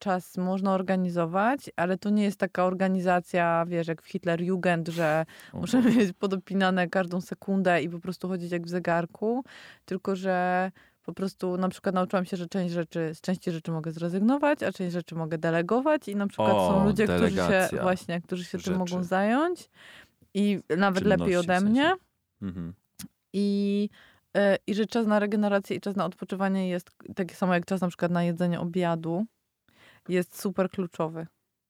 [0.00, 5.82] czas można organizować, ale to nie jest taka organizacja, wiesz, jak w Hitlerjugend, że muszę
[5.82, 9.44] mieć podopinane każdą sekundę i po prostu chodzić jak w zegarku,
[9.84, 10.70] tylko że
[11.02, 14.72] po prostu na przykład nauczyłam się, że część rzeczy, z części rzeczy mogę zrezygnować, a
[14.72, 18.58] część rzeczy mogę delegować i na przykład O, są ludzie, którzy się właśnie, którzy się
[18.58, 19.04] tym mogą rzeczy.
[19.04, 19.70] zająć
[20.34, 21.70] i nawet lepiej Czynności w ode sensie.
[21.70, 21.94] mnie.
[22.42, 22.74] Mhm.
[23.32, 23.88] I,
[24.36, 27.80] E, I że czas na regenerację i czas na odpoczywanie jest takie samo jak czas
[27.80, 29.24] na przykład na jedzenie obiadu.
[30.10, 31.26] Jest super kluczowy.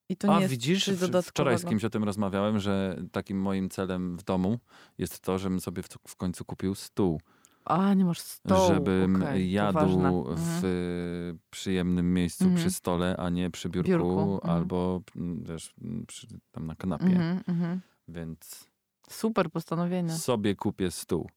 [0.09, 0.91] I to nie A jest widzisz,
[1.25, 4.59] wczoraj z kimś o tym rozmawiałem, że takim moim celem w domu
[4.99, 7.21] jest to, żebym sobie w, w końcu kupił stół.
[7.65, 8.75] A, nie masz stołu.
[8.75, 11.39] żebym to jadł w Mhm.
[11.51, 12.61] przyjemnym miejscu Mhm.
[12.61, 14.57] przy stole, a nie przy biurku, Biurku, mhm.
[14.57, 17.05] albo mm, wiesz, mm, przy, tam na kanapie.
[17.07, 17.81] Mhm, mhm.
[18.09, 18.69] Więc
[19.11, 20.13] Super postanowienie.
[20.13, 21.31] sobie kupię stół.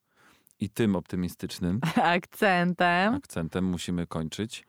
[0.60, 3.14] I tym optymistycznym Akcentem.
[3.14, 4.66] akcentem musimy kończyć,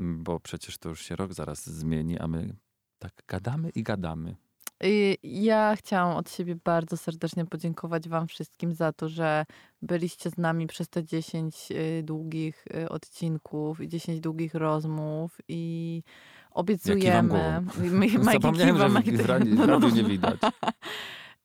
[0.00, 2.56] bo przecież to już się rok zaraz zmieni, a my
[2.98, 4.36] tak gadamy i gadamy.
[4.82, 9.44] I ja chciałam od siebie bardzo serdecznie podziękować Wam wszystkim za to, że
[9.82, 16.02] byliście z nami przez te 10 y, długich y, odcinków i 10 długich rozmów i
[16.50, 17.62] obiecujemy.
[18.32, 19.66] Zapomniałem, kiwa, że Majki- w, radiu- w no.
[19.66, 20.40] radiu nie widać.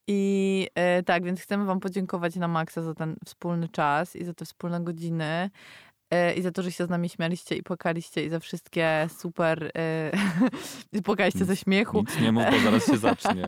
[0.07, 0.67] I
[1.05, 4.83] tak, więc chcemy Wam podziękować na maksa za ten wspólny czas i za te wspólne
[4.83, 5.49] godziny.
[6.11, 9.71] E, I za to, że się z nami śmialiście i płakaliście i za wszystkie super...
[9.77, 10.11] E,
[10.93, 11.99] i płakaliście ze śmiechu.
[11.99, 13.47] Nic nie mów, bo zaraz się zacznie.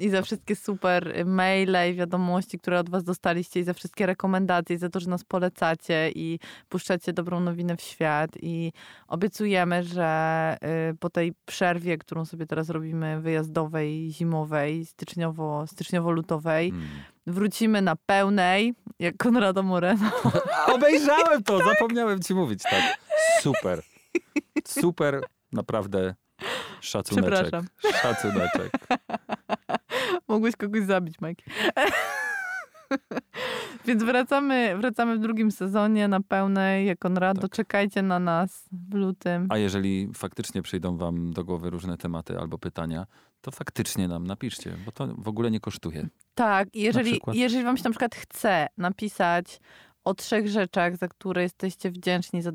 [0.00, 4.76] I za wszystkie super maile i wiadomości, które od was dostaliście i za wszystkie rekomendacje,
[4.76, 6.38] i za to, że nas polecacie i
[6.68, 8.30] puszczacie dobrą nowinę w świat.
[8.42, 8.72] I
[9.08, 10.56] obiecujemy, że
[10.92, 16.88] y, po tej przerwie, którą sobie teraz robimy, wyjazdowej, zimowej, styczniowo, styczniowo-lutowej, Mm.
[17.26, 20.10] wrócimy na pełnej, jak Konrado Moreno.
[20.74, 22.98] Obejrzałem to, zapomniałem ci mówić, tak.
[23.40, 23.82] Super.
[24.66, 25.20] Super,
[25.52, 26.14] naprawdę
[26.80, 27.32] szacuneczek.
[27.32, 27.66] Przepraszam.
[28.02, 28.72] Szacuneczek.
[30.28, 31.44] Mogłeś kogoś zabić, Mike.
[33.86, 37.40] Więc wracamy, wracamy w drugim sezonie na pełnej, jak Konrado.
[37.40, 37.50] Tak.
[37.50, 39.46] Czekajcie na nas w lutym.
[39.50, 43.06] A jeżeli faktycznie przyjdą wam do głowy różne tematy albo pytania,
[43.40, 46.08] to faktycznie nam napiszcie, bo to w ogóle nie kosztuje.
[46.34, 49.60] Tak, jeżeli, jeżeli wam się na przykład chce napisać
[50.04, 52.52] o trzech rzeczach, za które jesteście wdzięczni za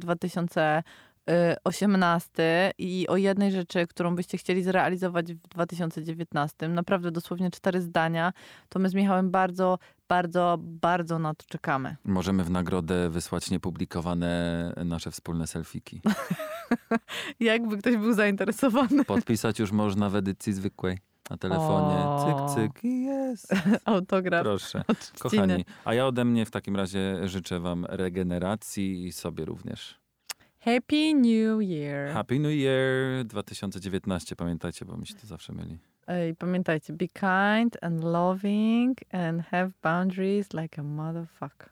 [1.26, 8.34] 2018 i o jednej rzeczy, którą byście chcieli zrealizować w 2019, naprawdę dosłownie cztery zdania,
[8.69, 11.95] to my z Michałem bardzo, bardzo, bardzo na to czekamy.
[12.05, 16.01] Możemy w nagrodę wysłać niepublikowane nasze wspólne selfiki.
[17.39, 19.05] Jakby ktoś był zainteresowany.
[19.05, 20.97] Podpisać już można w edycji zwykłej.
[21.30, 21.95] Na telefonie.
[21.97, 22.47] O.
[22.47, 23.53] Cyk, cyk i jest.
[23.86, 24.43] Autograf.
[24.43, 24.84] Proszę.
[25.19, 30.02] Kochani, a ja ode mnie w takim razie życzę wam regeneracji i sobie również.
[30.66, 32.14] Happy New Year.
[32.14, 35.78] Happy New Year 2019, pamiętajcie, bo mi się to zawsze myli.
[36.07, 41.70] Ej, pamiętajcie, be kind and loving and have boundaries like a motherfucker.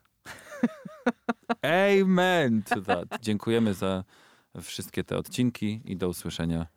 [2.02, 3.22] Amen to that.
[3.22, 4.04] Dziękujemy za
[4.62, 6.68] wszystkie te odcinki i do usłyszenia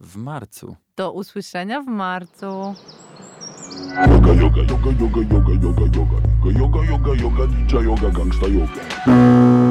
[0.00, 0.76] w marcu.
[0.96, 2.74] Do usłyszenia w marcu.
[4.08, 6.16] Yoga, yoga, yoga, yoga, yoga, yoga, yoga.
[6.60, 9.61] Yoga, yoga, yoga, ninja yoga, gangsta yoga.